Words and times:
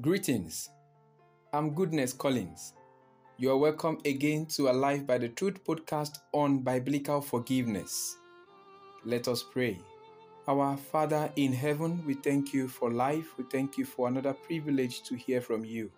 Greetings. 0.00 0.70
I'm 1.52 1.70
Goodness 1.72 2.12
Collins. 2.12 2.72
You 3.36 3.52
are 3.52 3.56
welcome 3.56 3.98
again 4.04 4.44
to 4.46 4.68
Alive 4.68 5.06
by 5.06 5.18
the 5.18 5.28
Truth 5.28 5.62
podcast 5.62 6.18
on 6.32 6.58
biblical 6.58 7.20
forgiveness. 7.20 8.16
Let 9.04 9.28
us 9.28 9.44
pray. 9.44 9.78
Our 10.48 10.76
Father 10.76 11.30
in 11.36 11.52
heaven, 11.52 12.02
we 12.04 12.14
thank 12.14 12.52
you 12.52 12.66
for 12.66 12.90
life. 12.90 13.38
We 13.38 13.44
thank 13.44 13.78
you 13.78 13.84
for 13.84 14.08
another 14.08 14.32
privilege 14.32 15.04
to 15.04 15.14
hear 15.14 15.40
from 15.40 15.64
you. 15.64 15.92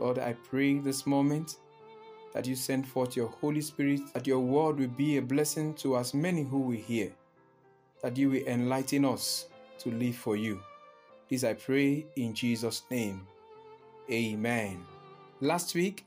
Lord, 0.00 0.18
I 0.18 0.32
pray 0.32 0.80
this 0.80 1.06
moment 1.06 1.58
that 2.34 2.48
you 2.48 2.56
send 2.56 2.84
forth 2.88 3.14
your 3.14 3.28
Holy 3.28 3.60
Spirit, 3.60 4.00
that 4.12 4.26
your 4.26 4.40
word 4.40 4.80
will 4.80 4.88
be 4.88 5.18
a 5.18 5.22
blessing 5.22 5.72
to 5.74 5.98
as 5.98 6.14
many 6.14 6.42
who 6.42 6.58
will 6.58 6.76
hear, 6.76 7.12
that 8.02 8.16
you 8.16 8.28
will 8.28 8.46
enlighten 8.48 9.04
us 9.04 9.46
to 9.78 9.92
live 9.92 10.16
for 10.16 10.34
you. 10.34 10.60
This 11.28 11.44
I 11.44 11.54
pray 11.54 12.06
in 12.16 12.34
Jesus' 12.34 12.82
name. 12.90 13.24
Amen. 14.10 14.84
Last 15.40 15.74
week, 15.74 16.06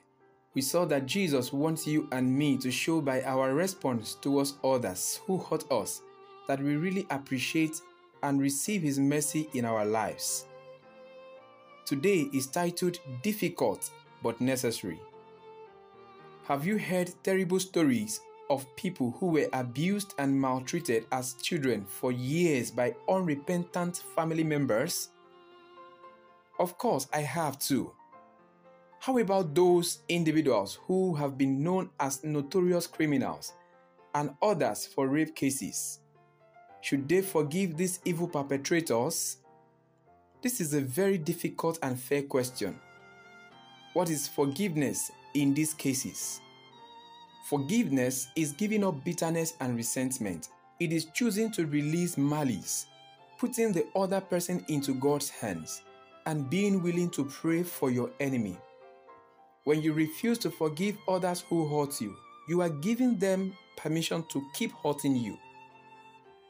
we 0.54 0.62
saw 0.62 0.86
that 0.86 1.06
Jesus 1.06 1.52
wants 1.52 1.86
you 1.86 2.08
and 2.12 2.38
me 2.38 2.58
to 2.58 2.72
show 2.72 3.02
by 3.02 3.22
our 3.24 3.54
response 3.54 4.16
towards 4.16 4.56
others 4.64 5.20
who 5.26 5.38
hurt 5.38 5.70
us 5.72 6.02
that 6.48 6.62
we 6.62 6.76
really 6.76 7.06
appreciate 7.10 7.82
and 8.24 8.42
receive 8.42 8.82
His 8.82 9.00
mercy 9.00 9.50
in 9.54 9.66
our 9.66 9.86
lives. 9.86 10.46
Today 11.86 12.30
is 12.34 12.48
titled 12.48 13.00
Difficult 13.22 13.92
but 14.24 14.40
Necessary. 14.40 15.00
Have 16.46 16.66
you 16.66 16.78
heard 16.78 17.14
terrible 17.24 17.60
stories 17.60 18.22
of 18.50 18.66
people 18.76 19.16
who 19.20 19.28
were 19.28 19.48
abused 19.54 20.16
and 20.18 20.40
maltreated 20.40 21.06
as 21.12 21.34
children 21.34 21.86
for 21.88 22.12
years 22.12 22.72
by 22.72 22.96
unrepentant 23.08 24.04
family 24.16 24.44
members? 24.44 25.10
Of 26.60 26.78
course, 26.78 27.08
I 27.14 27.22
have 27.22 27.58
too. 27.58 27.94
How 29.00 29.18
about 29.18 29.56
those 29.56 30.00
individuals 30.10 30.78
who 30.88 31.16
have 31.16 31.38
been 31.38 31.64
known 31.64 31.90
as 31.98 32.22
notorious 32.26 32.86
criminals 32.86 33.54
and 34.14 34.36
others 34.42 34.86
for 34.86 35.08
rape 35.08 35.34
cases? 35.36 36.00
Should 36.82 37.08
they 37.08 37.22
forgive 37.22 37.78
these 37.78 38.02
evil 38.04 38.28
perpetrators? 38.28 39.38
This 40.42 40.60
is 40.60 40.74
a 40.74 40.82
very 40.82 41.18
difficult 41.18 41.80
and 41.82 41.98
fair 41.98 42.24
question. 42.24 42.78
What 43.94 44.10
is 44.10 44.28
forgiveness 44.28 45.12
in 45.34 45.54
these 45.54 45.74
cases? 45.74 46.42
Forgiveness 47.50 48.28
is 48.36 48.52
giving 48.52 48.84
up 48.84 49.06
bitterness 49.06 49.54
and 49.62 49.78
resentment. 49.78 50.50
It 50.82 50.92
is 50.92 51.06
choosing 51.06 51.52
to 51.54 51.66
release 51.66 52.18
malice, 52.18 52.88
putting 53.38 53.72
the 53.72 53.88
other 53.96 54.20
person 54.20 54.64
into 54.68 54.94
God's 54.94 55.30
hands 55.30 55.84
and 56.30 56.48
being 56.48 56.84
willing 56.84 57.10
to 57.10 57.26
pray 57.26 57.64
for 57.64 57.90
your 57.90 58.12
enemy. 58.20 58.56
When 59.64 59.82
you 59.82 59.94
refuse 59.94 60.38
to 60.40 60.52
forgive 60.52 60.96
others 61.08 61.44
who 61.50 61.68
hurt 61.68 62.00
you, 62.00 62.16
you 62.48 62.62
are 62.62 62.70
giving 62.70 63.18
them 63.18 63.52
permission 63.76 64.24
to 64.30 64.46
keep 64.54 64.72
hurting 64.84 65.16
you. 65.16 65.40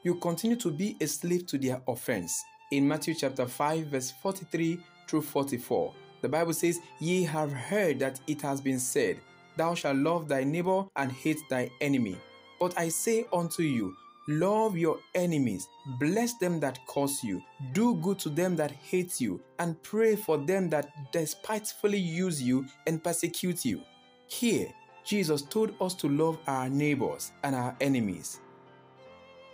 You 0.02 0.16
continue 0.16 0.56
to 0.56 0.70
be 0.70 0.98
a 1.00 1.06
slave 1.06 1.46
to 1.46 1.56
their 1.56 1.80
offense. 1.88 2.44
In 2.72 2.86
Matthew 2.86 3.14
chapter 3.14 3.46
5 3.46 3.86
verse 3.86 4.10
43 4.22 4.78
through 5.08 5.22
44, 5.22 5.94
the 6.20 6.28
Bible 6.28 6.52
says, 6.52 6.78
"Ye 6.98 7.22
have 7.22 7.50
heard 7.50 8.00
that 8.00 8.20
it 8.26 8.42
has 8.42 8.60
been 8.60 8.78
said, 8.78 9.18
thou 9.56 9.74
shalt 9.74 9.96
love 9.96 10.28
thy 10.28 10.44
neighbor 10.44 10.84
and 10.96 11.10
hate 11.10 11.40
thy 11.48 11.70
enemy. 11.80 12.18
But 12.58 12.76
I 12.76 12.90
say 12.90 13.24
unto 13.32 13.62
you, 13.62 13.96
Love 14.28 14.76
your 14.76 14.98
enemies, 15.14 15.68
bless 15.98 16.34
them 16.34 16.60
that 16.60 16.78
curse 16.86 17.24
you, 17.24 17.42
do 17.72 17.94
good 17.96 18.18
to 18.18 18.28
them 18.28 18.54
that 18.54 18.70
hate 18.70 19.20
you, 19.20 19.40
and 19.58 19.82
pray 19.82 20.14
for 20.14 20.38
them 20.38 20.68
that 20.68 21.12
despitefully 21.12 21.98
use 21.98 22.40
you 22.40 22.66
and 22.86 23.02
persecute 23.02 23.64
you. 23.64 23.80
Here, 24.26 24.72
Jesus 25.04 25.42
told 25.42 25.74
us 25.80 25.94
to 25.94 26.08
love 26.08 26.38
our 26.46 26.68
neighbors 26.68 27.32
and 27.42 27.56
our 27.56 27.74
enemies. 27.80 28.40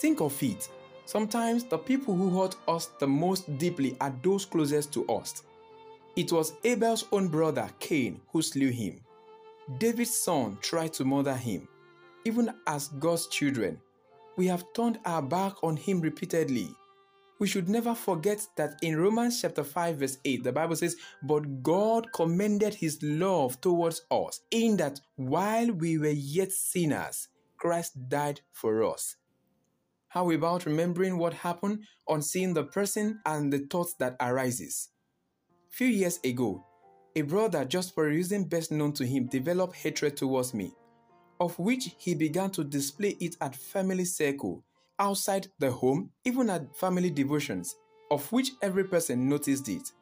Think 0.01 0.21
of 0.21 0.43
it. 0.43 0.69
Sometimes 1.07 1.65
the 1.65 1.79
people 1.79 2.15
who 2.15 2.39
hurt 2.39 2.57
us 2.67 2.91
the 2.99 3.07
most 3.07 3.57
deeply 3.59 3.97
are 4.01 4.15
those 4.23 4.45
closest 4.45 4.93
to 4.95 5.07
us. 5.07 5.45
It 6.17 6.33
was 6.33 6.55
Abel's 6.65 7.07
own 7.13 7.29
brother, 7.29 7.71
Cain, 7.79 8.21
who 8.33 8.43
slew 8.43 8.71
him. 8.71 9.01
David's 9.79 10.17
son 10.17 10.59
tried 10.61 10.93
to 10.95 11.05
murder 11.05 11.35
him. 11.35 11.69
Even 12.25 12.53
as 12.67 12.89
God's 12.89 13.29
children, 13.29 13.81
we 14.37 14.47
have 14.47 14.65
turned 14.75 14.99
our 15.05 15.23
back 15.23 15.55
on 15.63 15.77
him 15.77 16.01
repeatedly. 16.01 16.69
We 17.39 17.47
should 17.47 17.69
never 17.69 17.95
forget 17.95 18.47
that 18.57 18.79
in 18.83 18.97
Romans 18.97 19.41
chapter 19.41 19.63
5 19.63 19.97
verse 19.97 20.19
8 20.25 20.43
the 20.43 20.53
Bible 20.53 20.77
says, 20.77 20.97
"But 21.23 21.63
God 21.63 22.13
commended 22.13 22.75
his 22.75 23.03
love 23.03 23.61
towards 23.61 24.03
us 24.11 24.41
in 24.51 24.77
that 24.79 25.01
while 25.17 25.71
we 25.71 25.99
were 25.99 26.09
yet 26.09 26.53
sinners, 26.53 27.29
Christ 27.59 28.09
died 28.09 28.41
for 28.53 28.83
us." 28.83 29.17
How 30.09 30.31
about 30.31 30.65
remembering 30.65 31.19
what 31.19 31.35
happened 31.35 31.85
on 32.09 32.23
seeing 32.23 32.55
the 32.55 32.65
person 32.65 33.21
and 33.27 33.53
the 33.53 33.67
thoughts 33.71 33.95
that 33.99 34.17
arises? 34.19 34.89
Few 35.69 35.89
years 35.89 36.19
ago, 36.25 36.65
a 37.15 37.23
brother 37.23 37.67
just 37.67 37.95
for 37.95 38.07
a 38.07 38.11
reason 38.11 38.45
best 38.45 38.71
known 38.71 38.93
to 38.95 39.05
him 39.05 39.27
developed 39.27 39.77
hatred 39.77 40.17
towards 40.17 40.55
me 40.55 40.75
of 41.41 41.59
which 41.59 41.95
he 41.99 42.15
began 42.15 42.51
to 42.51 42.65
display 42.65 43.17
it 43.21 43.37
at 43.41 43.55
family 43.55 44.05
circle, 44.05 44.63
outside 44.99 45.49
the 45.59 45.71
home, 45.71 46.11
even 46.25 46.51
at 46.51 46.75
family 46.77 47.11
devotions, 47.11 47.77
of 48.11 48.31
which 48.33 48.53
every 48.63 48.85
person 48.85 49.29
noticed 49.29 49.69
it. 49.69 49.93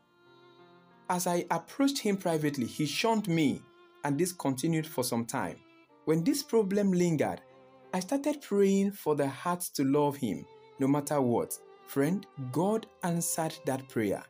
As 1.10 1.26
I 1.26 1.44
approached 1.50 1.98
him 1.98 2.16
privately, 2.16 2.66
he 2.66 2.86
shunned 2.86 3.28
me, 3.28 3.60
and 4.04 4.18
this 4.18 4.32
continued 4.32 4.86
for 4.86 5.04
some 5.04 5.24
time. 5.24 5.56
When 6.04 6.22
this 6.22 6.42
problem 6.42 6.92
lingered, 6.92 7.40
I 7.92 8.00
started 8.00 8.42
praying 8.42 8.92
for 8.92 9.14
the 9.14 9.28
heart 9.28 9.60
to 9.74 9.84
love 9.84 10.16
him, 10.16 10.44
no 10.78 10.86
matter 10.86 11.20
what. 11.20 11.58
Friend, 11.86 12.26
God 12.50 12.86
answered 13.02 13.54
that 13.66 13.88
prayer. 13.88 14.22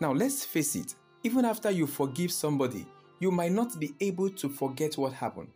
Now 0.00 0.12
let's 0.12 0.44
face 0.44 0.74
it, 0.76 0.94
even 1.22 1.44
after 1.44 1.70
you 1.70 1.86
forgive 1.86 2.32
somebody, 2.32 2.86
you 3.20 3.30
might 3.30 3.52
not 3.52 3.78
be 3.78 3.94
able 4.00 4.30
to 4.30 4.48
forget 4.48 4.96
what 4.96 5.12
happened. 5.12 5.48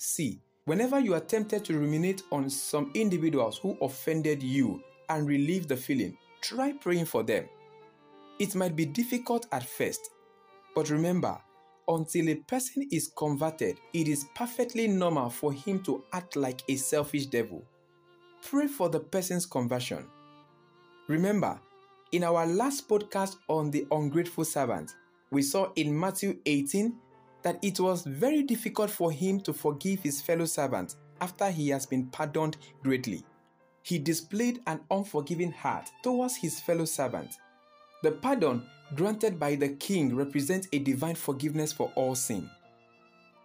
See, 0.00 0.40
whenever 0.64 1.00
you 1.00 1.12
are 1.14 1.20
tempted 1.20 1.64
to 1.64 1.76
ruminate 1.76 2.22
on 2.30 2.48
some 2.48 2.92
individuals 2.94 3.58
who 3.58 3.76
offended 3.82 4.40
you 4.40 4.80
and 5.08 5.26
relieve 5.26 5.66
the 5.66 5.76
feeling, 5.76 6.16
try 6.40 6.70
praying 6.72 7.06
for 7.06 7.24
them. 7.24 7.46
It 8.38 8.54
might 8.54 8.76
be 8.76 8.86
difficult 8.86 9.46
at 9.50 9.68
first, 9.68 10.10
but 10.76 10.88
remember, 10.88 11.36
until 11.88 12.28
a 12.28 12.36
person 12.36 12.86
is 12.92 13.10
converted, 13.16 13.80
it 13.92 14.06
is 14.06 14.26
perfectly 14.36 14.86
normal 14.86 15.30
for 15.30 15.52
him 15.52 15.82
to 15.82 16.04
act 16.12 16.36
like 16.36 16.62
a 16.68 16.76
selfish 16.76 17.26
devil. 17.26 17.64
Pray 18.42 18.68
for 18.68 18.88
the 18.88 19.00
person's 19.00 19.46
conversion. 19.46 20.06
Remember, 21.08 21.58
in 22.12 22.22
our 22.22 22.46
last 22.46 22.88
podcast 22.88 23.34
on 23.48 23.72
the 23.72 23.84
ungrateful 23.90 24.44
servant, 24.44 24.94
we 25.32 25.42
saw 25.42 25.72
in 25.74 25.98
Matthew 25.98 26.38
18 26.46 26.94
that 27.42 27.58
it 27.62 27.80
was 27.80 28.02
very 28.04 28.42
difficult 28.42 28.90
for 28.90 29.12
him 29.12 29.40
to 29.40 29.52
forgive 29.52 30.00
his 30.00 30.20
fellow 30.20 30.44
servant 30.44 30.96
after 31.20 31.50
he 31.50 31.68
has 31.68 31.86
been 31.86 32.06
pardoned 32.06 32.56
greatly. 32.82 33.24
He 33.82 33.98
displayed 33.98 34.60
an 34.66 34.80
unforgiving 34.90 35.52
heart 35.52 35.90
towards 36.02 36.36
his 36.36 36.60
fellow 36.60 36.84
servant. 36.84 37.36
The 38.02 38.12
pardon 38.12 38.66
granted 38.94 39.38
by 39.38 39.54
the 39.54 39.70
king 39.70 40.14
represents 40.14 40.68
a 40.72 40.78
divine 40.78 41.14
forgiveness 41.14 41.72
for 41.72 41.92
all 41.94 42.14
sin. 42.14 42.48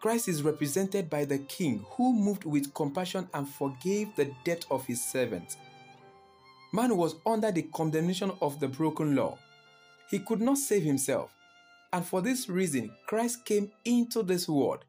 Christ 0.01 0.27
is 0.27 0.43
represented 0.43 1.09
by 1.09 1.25
the 1.25 1.39
king 1.39 1.85
who 1.91 2.13
moved 2.13 2.43
with 2.43 2.73
compassion 2.73 3.27
and 3.33 3.47
forgave 3.47 4.13
the 4.15 4.31
debt 4.43 4.65
of 4.69 4.85
his 4.85 5.03
servant. 5.03 5.55
Man 6.73 6.97
was 6.97 7.15
under 7.25 7.51
the 7.51 7.61
condemnation 7.73 8.31
of 8.41 8.59
the 8.59 8.67
broken 8.67 9.15
law. 9.15 9.37
He 10.09 10.19
could 10.19 10.41
not 10.41 10.57
save 10.57 10.83
himself 10.83 11.33
and 11.93 12.03
for 12.03 12.21
this 12.21 12.49
reason, 12.49 12.91
Christ 13.05 13.45
came 13.45 13.71
into 13.85 14.23
this 14.23 14.49
world, 14.49 14.83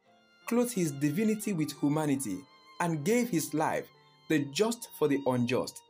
clothed 0.47 0.73
his 0.73 0.91
divinity 0.91 1.53
with 1.53 1.79
humanity, 1.79 2.39
and 2.81 3.05
gave 3.05 3.29
his 3.29 3.53
life, 3.53 3.87
the 4.31 4.47
just 4.47 4.89
for 4.99 5.07
the 5.07 5.21
unjust. 5.27 5.83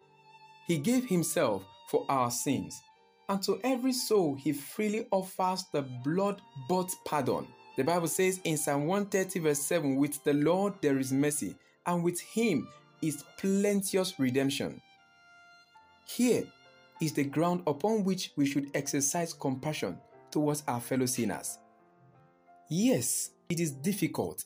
He 0.67 0.77
gave 0.77 1.09
himself 1.09 1.63
for 1.89 2.05
our 2.09 2.33
sins. 2.33 2.83
And 3.29 3.41
to 3.45 3.61
every 3.63 3.93
soul, 3.93 4.35
he 4.35 4.53
freely 4.53 5.07
offers 5.13 5.65
the 5.73 5.83
blood 5.83 6.43
bought 6.69 6.91
pardon. 7.05 7.47
The 7.77 7.85
Bible 7.85 8.09
says 8.09 8.41
in 8.43 8.57
Psalm 8.57 8.87
130, 8.87 9.39
verse 9.39 9.61
7, 9.61 9.97
with 9.97 10.23
the 10.25 10.35
Lord 10.35 10.75
there 10.83 10.99
is 10.99 11.13
mercy, 11.13 11.55
and 11.87 12.03
with 12.03 12.21
him 12.21 12.67
is 13.03 13.25
plenteous 13.39 14.19
redemption. 14.19 14.81
Here 16.07 16.45
is 17.01 17.13
the 17.13 17.25
ground 17.25 17.63
upon 17.69 18.03
which 18.03 18.33
we 18.37 18.47
should 18.47 18.71
exercise 18.75 19.33
compassion 19.33 19.99
towards 20.35 20.65
our 20.67 20.81
fellow 20.81 21.07
sinners. 21.07 21.59
Yes, 22.69 23.31
it 23.49 23.61
is 23.61 23.71
difficult, 23.71 24.45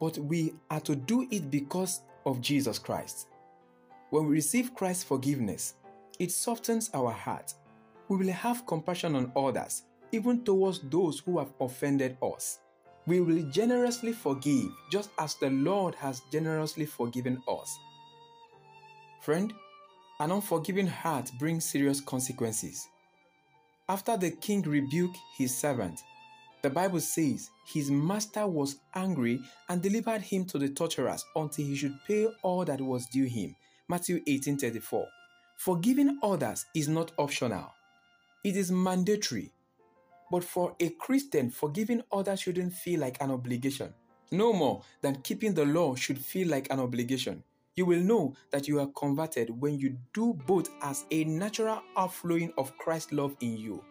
but 0.00 0.16
we 0.18 0.54
are 0.70 0.80
to 0.80 0.94
do 0.94 1.26
it 1.32 1.50
because 1.50 2.02
of 2.24 2.40
Jesus 2.40 2.78
Christ. 2.78 3.26
When 4.10 4.26
we 4.26 4.34
receive 4.36 4.72
Christ's 4.72 5.02
forgiveness, 5.02 5.74
it 6.20 6.30
softens 6.30 6.90
our 6.94 7.10
heart. 7.10 7.52
We 8.08 8.16
will 8.16 8.32
have 8.32 8.66
compassion 8.66 9.16
on 9.16 9.32
others, 9.34 9.82
even 10.12 10.44
towards 10.44 10.78
those 10.88 11.18
who 11.18 11.38
have 11.40 11.52
offended 11.60 12.16
us. 12.22 12.60
We 13.08 13.20
will 13.20 13.42
generously 13.50 14.12
forgive, 14.12 14.70
just 14.92 15.10
as 15.18 15.34
the 15.34 15.50
Lord 15.50 15.96
has 15.96 16.22
generously 16.30 16.86
forgiven 16.86 17.42
us. 17.48 17.76
Friend, 19.22 19.52
an 20.20 20.30
unforgiving 20.30 20.86
heart 20.86 21.32
brings 21.40 21.64
serious 21.64 22.00
consequences. 22.00 22.86
After 23.88 24.16
the 24.16 24.32
king 24.32 24.62
rebuked 24.62 25.16
his 25.36 25.56
servant, 25.56 26.02
the 26.62 26.70
Bible 26.70 26.98
says 26.98 27.50
his 27.64 27.88
master 27.88 28.44
was 28.46 28.80
angry 28.94 29.40
and 29.68 29.80
delivered 29.80 30.22
him 30.22 30.44
to 30.46 30.58
the 30.58 30.68
torturers 30.68 31.24
until 31.36 31.64
he 31.64 31.76
should 31.76 31.96
pay 32.06 32.26
all 32.42 32.64
that 32.64 32.80
was 32.80 33.06
due 33.06 33.26
him. 33.26 33.54
Matthew 33.88 34.20
18:34. 34.26 35.06
Forgiving 35.56 36.18
others 36.22 36.66
is 36.74 36.88
not 36.88 37.12
optional. 37.16 37.72
It 38.42 38.56
is 38.56 38.72
mandatory. 38.72 39.52
But 40.32 40.42
for 40.42 40.74
a 40.80 40.88
Christian, 40.90 41.50
forgiving 41.50 42.02
others 42.10 42.40
shouldn't 42.40 42.72
feel 42.72 43.00
like 43.00 43.22
an 43.22 43.30
obligation. 43.30 43.94
No 44.32 44.52
more 44.52 44.82
than 45.00 45.22
keeping 45.22 45.54
the 45.54 45.64
law 45.64 45.94
should 45.94 46.18
feel 46.18 46.48
like 46.48 46.72
an 46.72 46.80
obligation. 46.80 47.44
You 47.76 47.84
will 47.84 48.00
know 48.00 48.34
that 48.52 48.66
you 48.66 48.80
are 48.80 48.86
converted 48.96 49.50
when 49.50 49.78
you 49.78 49.98
do 50.14 50.32
both 50.46 50.70
as 50.80 51.04
a 51.10 51.24
natural 51.24 51.82
outflowing 51.94 52.50
of 52.56 52.76
Christ's 52.78 53.12
love 53.12 53.36
in 53.40 53.58
you. 53.58 53.84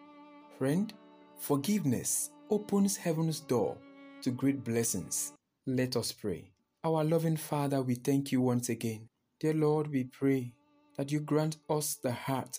Friend, 0.58 0.92
forgiveness 1.38 2.30
opens 2.50 2.96
heaven's 2.96 3.38
door 3.38 3.78
to 4.22 4.32
great 4.32 4.64
blessings. 4.64 5.34
Let 5.66 5.94
us 5.94 6.10
pray. 6.10 6.50
Our 6.82 7.04
loving 7.04 7.36
Father, 7.36 7.80
we 7.80 7.94
thank 7.94 8.32
you 8.32 8.40
once 8.40 8.70
again. 8.70 9.08
Dear 9.38 9.54
Lord, 9.54 9.86
we 9.86 10.02
pray 10.02 10.52
that 10.96 11.12
you 11.12 11.20
grant 11.20 11.58
us 11.70 11.94
the 11.94 12.10
heart 12.10 12.58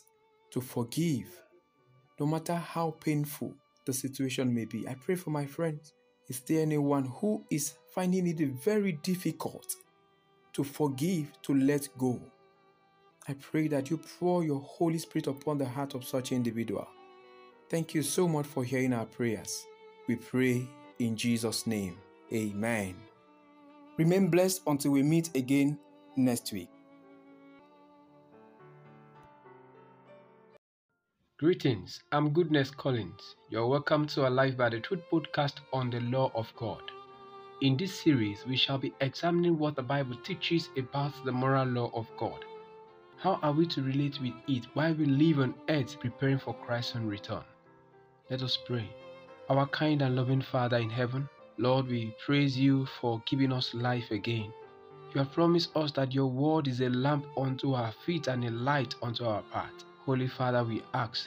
to 0.51 0.61
forgive, 0.61 1.27
no 2.21 2.25
matter 2.25 2.55
how 2.55 2.91
painful 3.01 3.53
the 3.85 3.91
situation 3.91 4.55
may 4.55 4.63
be. 4.63 4.87
I 4.87 4.93
pray 4.93 5.15
for 5.15 5.31
my 5.31 5.45
friends. 5.45 5.91
Is 6.29 6.39
there 6.41 6.61
anyone 6.61 7.05
who 7.05 7.43
is 7.51 7.73
finding 7.93 8.27
it 8.27 8.39
very 8.63 8.93
difficult 8.93 9.75
to 10.57 10.63
forgive, 10.63 11.31
to 11.43 11.53
let 11.53 11.87
go? 11.99 12.19
I 13.27 13.33
pray 13.33 13.67
that 13.67 13.91
you 13.91 13.97
pour 14.19 14.43
your 14.43 14.59
Holy 14.59 14.97
Spirit 14.97 15.27
upon 15.27 15.59
the 15.59 15.65
heart 15.65 15.93
of 15.93 16.03
such 16.03 16.31
individual. 16.31 16.87
Thank 17.69 17.93
you 17.93 18.01
so 18.01 18.27
much 18.27 18.47
for 18.47 18.63
hearing 18.63 18.91
our 18.91 19.05
prayers. 19.05 19.67
We 20.07 20.15
pray 20.15 20.67
in 20.97 21.15
Jesus' 21.15 21.67
name. 21.67 21.97
Amen. 22.33 22.95
Remain 23.97 24.29
blessed 24.29 24.63
until 24.65 24.93
we 24.93 25.03
meet 25.03 25.29
again 25.35 25.77
next 26.15 26.51
week. 26.51 26.69
Greetings, 31.37 32.01
I'm 32.11 32.31
Goodness 32.31 32.71
Collins. 32.71 33.35
You're 33.51 33.67
welcome 33.67 34.07
to 34.07 34.27
Alive 34.27 34.57
by 34.57 34.69
the 34.69 34.79
Truth 34.79 35.03
podcast 35.13 35.57
on 35.71 35.91
the 35.91 35.99
law 35.99 36.31
of 36.33 36.51
God. 36.57 36.81
In 37.59 37.75
this 37.75 37.99
series, 37.99 38.45
we 38.45 38.55
shall 38.55 38.77
be 38.77 38.93
examining 39.01 39.57
what 39.57 39.75
the 39.75 39.81
Bible 39.81 40.15
teaches 40.17 40.69
about 40.77 41.11
the 41.25 41.31
moral 41.31 41.65
law 41.65 41.89
of 41.95 42.05
God. 42.15 42.45
How 43.17 43.39
are 43.41 43.51
we 43.51 43.65
to 43.65 43.81
relate 43.81 44.21
with 44.21 44.35
it 44.47 44.65
while 44.75 44.93
we 44.93 45.05
live 45.05 45.39
on 45.39 45.55
earth 45.67 45.99
preparing 45.99 46.37
for 46.37 46.53
Christ's 46.53 46.97
return? 46.97 47.41
Let 48.29 48.43
us 48.43 48.59
pray. 48.63 48.87
Our 49.49 49.65
kind 49.69 50.03
and 50.03 50.15
loving 50.15 50.43
Father 50.43 50.77
in 50.77 50.91
heaven, 50.91 51.27
Lord, 51.57 51.87
we 51.87 52.15
praise 52.23 52.55
you 52.55 52.85
for 53.01 53.23
giving 53.25 53.51
us 53.51 53.73
life 53.73 54.11
again. 54.11 54.53
You 55.15 55.23
have 55.23 55.31
promised 55.31 55.75
us 55.75 55.91
that 55.93 56.13
your 56.13 56.27
word 56.27 56.67
is 56.67 56.81
a 56.81 56.89
lamp 56.89 57.25
unto 57.35 57.73
our 57.73 57.91
feet 58.05 58.27
and 58.27 58.45
a 58.45 58.51
light 58.51 58.93
unto 59.01 59.25
our 59.25 59.41
path. 59.51 59.83
Holy 60.05 60.27
Father, 60.27 60.63
we 60.63 60.83
ask 60.93 61.25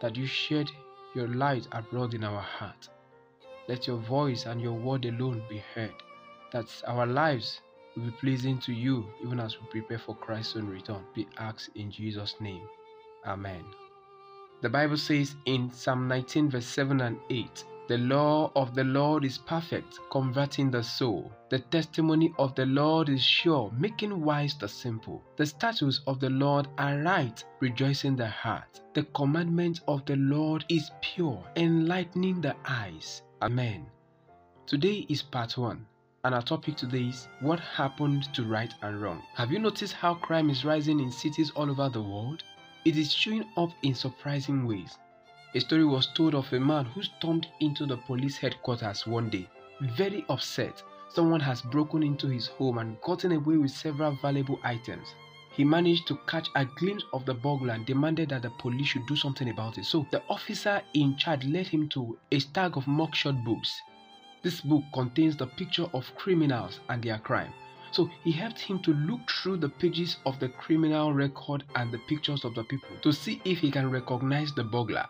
that 0.00 0.14
you 0.14 0.24
shed 0.24 0.70
your 1.16 1.26
light 1.26 1.66
abroad 1.72 2.14
in 2.14 2.22
our 2.22 2.40
heart. 2.40 2.88
Let 3.68 3.86
your 3.86 3.98
voice 3.98 4.46
and 4.46 4.60
your 4.60 4.74
word 4.74 5.04
alone 5.04 5.42
be 5.48 5.62
heard, 5.74 5.94
that 6.52 6.66
our 6.86 7.06
lives 7.06 7.60
will 7.96 8.04
be 8.04 8.10
pleasing 8.12 8.58
to 8.60 8.72
you 8.72 9.06
even 9.24 9.40
as 9.40 9.56
we 9.60 9.66
prepare 9.68 9.98
for 9.98 10.16
Christ's 10.16 10.56
own 10.56 10.68
return. 10.68 11.04
Be 11.14 11.28
asked 11.38 11.70
in 11.74 11.90
Jesus' 11.90 12.36
name. 12.40 12.66
Amen. 13.26 13.64
The 14.62 14.68
Bible 14.68 14.96
says 14.96 15.34
in 15.46 15.70
Psalm 15.70 16.08
19, 16.08 16.50
verse 16.50 16.66
7 16.66 17.00
and 17.00 17.18
8 17.30 17.64
the 17.88 17.98
law 17.98 18.52
of 18.54 18.76
the 18.76 18.84
Lord 18.84 19.24
is 19.24 19.38
perfect, 19.38 19.98
converting 20.10 20.70
the 20.70 20.84
soul. 20.84 21.32
The 21.50 21.58
testimony 21.58 22.32
of 22.38 22.54
the 22.54 22.64
Lord 22.64 23.08
is 23.08 23.22
sure, 23.22 23.72
making 23.76 24.24
wise 24.24 24.54
the 24.54 24.68
simple. 24.68 25.20
The 25.36 25.44
statutes 25.44 26.00
of 26.06 26.20
the 26.20 26.30
Lord 26.30 26.68
are 26.78 26.98
right, 27.02 27.44
rejoicing 27.58 28.14
the 28.14 28.28
heart. 28.28 28.80
The 28.94 29.02
commandment 29.02 29.80
of 29.88 30.06
the 30.06 30.14
Lord 30.14 30.64
is 30.68 30.92
pure, 31.00 31.44
enlightening 31.56 32.40
the 32.40 32.54
eyes. 32.64 33.22
Amen. 33.42 33.86
Today 34.68 35.04
is 35.08 35.20
part 35.20 35.58
1. 35.58 35.84
And 36.22 36.32
our 36.32 36.42
topic 36.42 36.76
today 36.76 37.08
is 37.08 37.26
what 37.40 37.58
happened 37.58 38.32
to 38.34 38.44
right 38.44 38.72
and 38.82 39.02
wrong. 39.02 39.20
Have 39.34 39.50
you 39.50 39.58
noticed 39.58 39.94
how 39.94 40.14
crime 40.14 40.48
is 40.48 40.64
rising 40.64 41.00
in 41.00 41.10
cities 41.10 41.50
all 41.56 41.68
over 41.68 41.88
the 41.88 42.00
world? 42.00 42.44
It 42.84 42.96
is 42.96 43.12
showing 43.12 43.44
up 43.56 43.70
in 43.82 43.96
surprising 43.96 44.64
ways. 44.64 44.96
A 45.56 45.60
story 45.60 45.84
was 45.84 46.06
told 46.14 46.36
of 46.36 46.52
a 46.52 46.60
man 46.60 46.84
who 46.84 47.02
stormed 47.02 47.48
into 47.58 47.84
the 47.84 47.96
police 47.96 48.36
headquarters 48.36 49.08
one 49.08 49.28
day. 49.28 49.48
Very 49.80 50.24
upset, 50.28 50.80
someone 51.08 51.40
has 51.40 51.62
broken 51.62 52.04
into 52.04 52.28
his 52.28 52.46
home 52.46 52.78
and 52.78 53.00
gotten 53.00 53.32
away 53.32 53.56
with 53.56 53.72
several 53.72 54.16
valuable 54.22 54.60
items. 54.62 55.08
He 55.54 55.64
managed 55.64 56.06
to 56.06 56.16
catch 56.26 56.48
a 56.54 56.64
glimpse 56.64 57.04
of 57.12 57.26
the 57.26 57.34
burglar 57.34 57.74
and 57.74 57.84
demanded 57.84 58.30
that 58.30 58.42
the 58.42 58.50
police 58.50 58.88
should 58.88 59.06
do 59.06 59.16
something 59.16 59.50
about 59.50 59.76
it. 59.76 59.84
So 59.84 60.06
the 60.10 60.22
officer 60.30 60.80
in 60.94 61.16
charge 61.16 61.44
led 61.44 61.66
him 61.66 61.90
to 61.90 62.18
a 62.30 62.38
stack 62.38 62.76
of 62.76 62.86
mugshot 62.86 63.44
books. 63.44 63.82
This 64.42 64.62
book 64.62 64.82
contains 64.94 65.36
the 65.36 65.46
picture 65.46 65.86
of 65.92 66.14
criminals 66.16 66.80
and 66.88 67.02
their 67.02 67.18
crime. 67.18 67.52
So 67.90 68.10
he 68.24 68.32
helped 68.32 68.60
him 68.60 68.80
to 68.84 68.94
look 68.94 69.30
through 69.30 69.58
the 69.58 69.68
pages 69.68 70.16
of 70.24 70.40
the 70.40 70.48
criminal 70.48 71.12
record 71.12 71.64
and 71.76 71.92
the 71.92 71.98
pictures 71.98 72.44
of 72.46 72.54
the 72.54 72.64
people 72.64 72.88
to 73.02 73.12
see 73.12 73.42
if 73.44 73.58
he 73.58 73.70
can 73.70 73.90
recognize 73.90 74.54
the 74.54 74.64
burglar. 74.64 75.06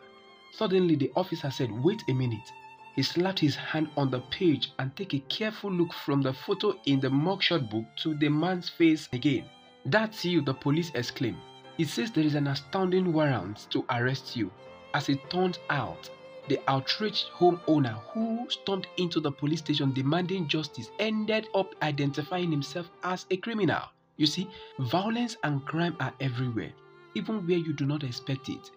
Suddenly, 0.51 0.97
the 0.97 1.13
officer 1.15 1.51
said, 1.53 1.71
Wait 1.71 2.03
a 2.09 2.13
minute. 2.13 2.51
He 2.97 3.03
slapped 3.05 3.39
his 3.39 3.55
hand 3.55 3.89
on 3.97 4.11
the 4.11 4.21
page 4.33 4.73
and 4.81 4.95
took 4.97 5.15
a 5.15 5.21
careful 5.21 5.73
look 5.73 5.93
from 5.93 6.21
the 6.21 6.35
photo 6.35 6.75
in 6.85 6.99
the 6.99 7.09
mugshot 7.09 7.71
book 7.71 7.85
to 8.03 8.15
the 8.17 8.29
man's 8.29 8.69
face 8.69 9.09
again. 9.13 9.45
That's 9.85 10.25
you, 10.25 10.41
the 10.41 10.55
police 10.55 10.93
exclaimed. 10.95 11.39
It 11.77 11.89
says 11.89 12.13
there 12.13 12.25
is 12.25 12.37
an 12.37 12.47
astounding 12.47 13.13
warrant 13.13 13.67
to 13.71 13.85
arrest 13.91 14.37
you. 14.37 14.53
As 14.95 15.09
it 15.09 15.29
turned 15.29 15.59
out, 15.71 16.09
the 16.49 16.61
outraged 16.69 17.31
homeowner 17.35 17.99
who 18.13 18.47
stormed 18.49 18.87
into 18.97 19.19
the 19.19 19.33
police 19.33 19.59
station 19.59 19.93
demanding 19.93 20.47
justice 20.47 20.91
ended 21.01 21.49
up 21.55 21.75
identifying 21.83 22.51
himself 22.51 22.91
as 23.03 23.27
a 23.31 23.37
criminal. 23.39 23.83
You 24.19 24.27
see, 24.27 24.49
violence 24.79 25.37
and 25.43 25.65
crime 25.65 25.97
are 25.99 26.15
everywhere, 26.21 26.73
even 27.15 27.47
where 27.47 27.59
you 27.59 27.73
do 27.73 27.85
not 27.85 28.05
expect 28.05 28.49
it. 28.49 28.71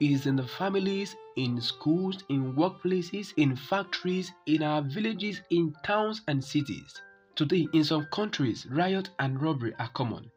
It 0.00 0.10
is 0.10 0.26
in 0.26 0.36
the 0.36 0.46
families, 0.46 1.16
in 1.36 1.60
schools, 1.60 2.24
in 2.28 2.54
workplaces, 2.54 3.32
in 3.38 3.56
factories, 3.56 4.32
in 4.46 4.62
our 4.62 4.82
villages, 4.82 5.40
in 5.50 5.74
towns 5.84 6.20
and 6.28 6.44
cities. 6.44 7.00
Today, 7.34 7.66
in 7.72 7.84
some 7.84 8.06
countries, 8.12 8.66
riot 8.70 9.08
and 9.18 9.40
robbery 9.40 9.74
are 9.78 9.88
common. 9.88 10.30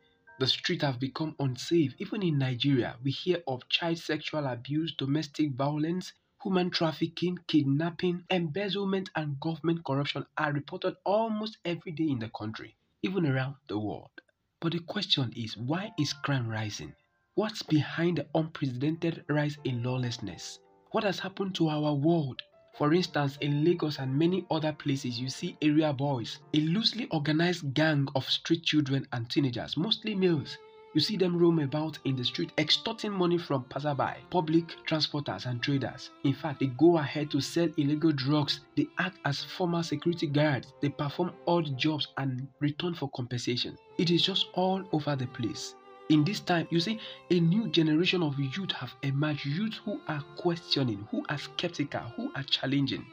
The 0.44 0.50
streets 0.50 0.84
have 0.84 1.00
become 1.00 1.38
unsafe. 1.40 1.96
Even 2.00 2.22
in 2.22 2.38
Nigeria, 2.38 2.98
we 3.02 3.12
hear 3.12 3.42
of 3.48 3.70
child 3.70 3.98
sexual 3.98 4.46
abuse, 4.46 4.94
domestic 4.94 5.54
violence, 5.54 6.12
human 6.44 6.70
trafficking, 6.70 7.40
kidnapping, 7.48 8.26
embezzlement, 8.30 9.10
and 9.16 9.40
government 9.40 9.86
corruption 9.86 10.26
are 10.38 10.52
reported 10.52 10.98
almost 11.06 11.60
every 11.64 11.94
day 11.94 12.10
in 12.10 12.20
the 12.20 12.28
country, 12.28 12.76
even 13.02 13.26
around 13.26 13.56
the 13.70 13.80
world. 13.80 14.12
But 14.60 14.74
the 14.74 14.80
question 14.80 15.32
is 15.34 15.56
why 15.56 15.94
is 15.98 16.12
crime 16.12 16.50
rising? 16.50 16.94
What's 17.36 17.64
behind 17.64 18.18
the 18.18 18.28
unprecedented 18.36 19.24
rise 19.30 19.58
in 19.64 19.82
lawlessness? 19.82 20.60
What 20.92 21.06
has 21.06 21.20
happened 21.20 21.56
to 21.56 21.70
our 21.70 21.94
world? 21.94 22.42
For 22.74 22.92
instance, 22.92 23.38
in 23.40 23.64
Lagos 23.64 24.00
and 24.00 24.18
many 24.18 24.46
other 24.50 24.74
places, 24.74 25.20
you 25.20 25.30
see 25.30 25.56
area 25.62 25.94
boys, 25.94 26.40
a 26.56 26.60
loosely 26.62 27.08
organized 27.12 27.74
gang 27.76 28.08
of 28.16 28.28
street 28.28 28.64
children 28.64 29.08
and 29.14 29.30
teenagers, 29.30 29.78
mostly 29.78 30.16
males. 30.16 30.58
You 30.96 31.02
see 31.02 31.16
them 31.16 31.38
roam 31.38 31.60
about 31.60 32.00
in 32.06 32.16
the 32.16 32.24
street 32.24 32.52
extorting 32.58 33.12
money 33.12 33.38
from 33.38 33.64
passerby, 33.66 34.26
public 34.32 34.76
transporters, 34.88 35.46
and 35.46 35.62
traders. 35.62 36.10
In 36.24 36.34
fact, 36.34 36.60
they 36.60 36.68
go 36.68 36.98
ahead 36.98 37.30
to 37.32 37.42
sell 37.42 37.70
illegal 37.78 38.12
drugs, 38.12 38.62
they 38.76 38.88
act 38.98 39.18
as 39.26 39.44
former 39.44 39.84
security 39.84 40.28
guards, 40.28 40.74
they 40.82 40.90
perform 40.90 41.32
odd 41.48 41.78
jobs 41.78 42.08
and 42.18 42.48
return 42.60 42.96
for 42.96 43.10
compensation. 43.10 43.78
It 44.00 44.10
is 44.10 44.24
just 44.24 44.48
all 44.54 44.84
over 44.92 45.16
the 45.16 45.28
place. 45.28 45.76
In 46.10 46.26
this 46.26 46.42
time, 46.42 46.68
you 46.70 46.82
see, 46.82 47.00
a 47.32 47.40
new 47.40 47.70
generation 47.70 48.22
of 48.24 48.38
youth 48.38 48.72
have 48.74 48.94
emerged, 49.04 49.46
youth 49.46 49.76
who 49.86 50.02
are 50.08 50.22
questioning, 50.36 51.08
who 51.10 51.24
are 51.30 51.38
skeptical, 51.38 52.02
who 52.18 52.30
are 52.36 52.44
challenging. 52.44 53.06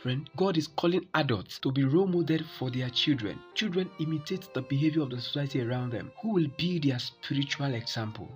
Friend, 0.00 0.30
God 0.36 0.56
is 0.56 0.68
calling 0.68 1.06
adults 1.14 1.58
to 1.58 1.72
be 1.72 1.82
role 1.82 2.06
model 2.06 2.38
for 2.58 2.70
their 2.70 2.88
children. 2.90 3.40
Children 3.54 3.90
imitate 3.98 4.48
the 4.54 4.62
behavior 4.62 5.02
of 5.02 5.10
the 5.10 5.20
society 5.20 5.60
around 5.60 5.90
them. 5.90 6.12
Who 6.22 6.34
will 6.34 6.46
be 6.56 6.78
their 6.78 7.00
spiritual 7.00 7.74
example? 7.74 8.30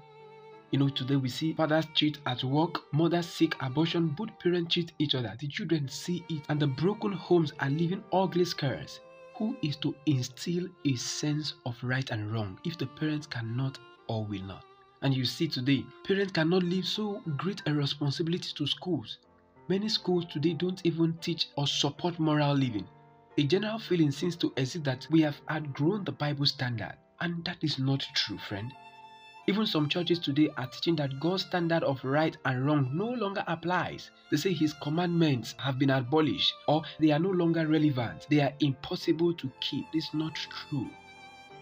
You 0.72 0.80
know, 0.80 0.88
today 0.88 1.16
we 1.16 1.28
see 1.28 1.52
fathers 1.52 1.86
cheat 1.94 2.18
at 2.26 2.42
work, 2.42 2.92
mothers 2.92 3.26
seek 3.26 3.54
abortion, 3.60 4.08
both 4.08 4.36
parents 4.40 4.74
cheat 4.74 4.92
each 4.98 5.14
other. 5.14 5.34
The 5.38 5.46
children 5.46 5.88
see 5.88 6.24
it, 6.28 6.42
and 6.48 6.58
the 6.58 6.66
broken 6.66 7.12
homes 7.12 7.52
are 7.60 7.70
leaving 7.70 8.02
ugly 8.12 8.44
scars. 8.44 8.98
Who 9.36 9.56
is 9.62 9.76
to 9.76 9.94
instill 10.06 10.66
a 10.84 10.96
sense 10.96 11.54
of 11.64 11.76
right 11.82 12.10
and 12.10 12.32
wrong 12.32 12.58
if 12.64 12.76
the 12.76 12.86
parents 12.86 13.26
cannot 13.26 13.78
or 14.10 14.24
will 14.24 14.42
not? 14.42 14.64
And 15.02 15.14
you 15.14 15.24
see 15.24 15.46
today, 15.46 15.86
parents 16.04 16.32
cannot 16.32 16.64
leave 16.64 16.84
so 16.84 17.22
great 17.36 17.62
a 17.66 17.72
responsibility 17.72 18.52
to 18.56 18.66
schools. 18.66 19.18
Many 19.68 19.88
schools 19.88 20.24
today 20.24 20.52
don't 20.52 20.84
even 20.84 21.16
teach 21.20 21.46
or 21.56 21.68
support 21.68 22.18
moral 22.18 22.54
living. 22.54 22.88
A 23.38 23.44
general 23.44 23.78
feeling 23.78 24.10
seems 24.10 24.34
to 24.36 24.52
exist 24.56 24.84
that 24.84 25.06
we 25.10 25.20
have 25.20 25.40
outgrown 25.48 26.04
the 26.04 26.12
Bible 26.12 26.44
standard, 26.44 26.96
and 27.20 27.44
that 27.44 27.58
is 27.62 27.78
not 27.78 28.04
true, 28.16 28.36
friend. 28.36 28.72
Even 29.46 29.64
some 29.64 29.88
churches 29.88 30.18
today 30.18 30.48
are 30.56 30.66
teaching 30.66 30.96
that 30.96 31.20
God's 31.20 31.44
standard 31.44 31.84
of 31.84 32.04
right 32.04 32.36
and 32.44 32.66
wrong 32.66 32.90
no 32.92 33.10
longer 33.10 33.44
applies. 33.46 34.10
They 34.30 34.36
say 34.36 34.52
His 34.52 34.74
commandments 34.74 35.54
have 35.58 35.78
been 35.78 35.90
abolished 35.90 36.52
or 36.66 36.82
they 36.98 37.12
are 37.12 37.18
no 37.18 37.30
longer 37.30 37.66
relevant. 37.66 38.26
They 38.28 38.40
are 38.40 38.52
impossible 38.58 39.34
to 39.34 39.50
keep. 39.60 39.90
This 39.92 40.08
is 40.08 40.14
not 40.14 40.34
true. 40.34 40.90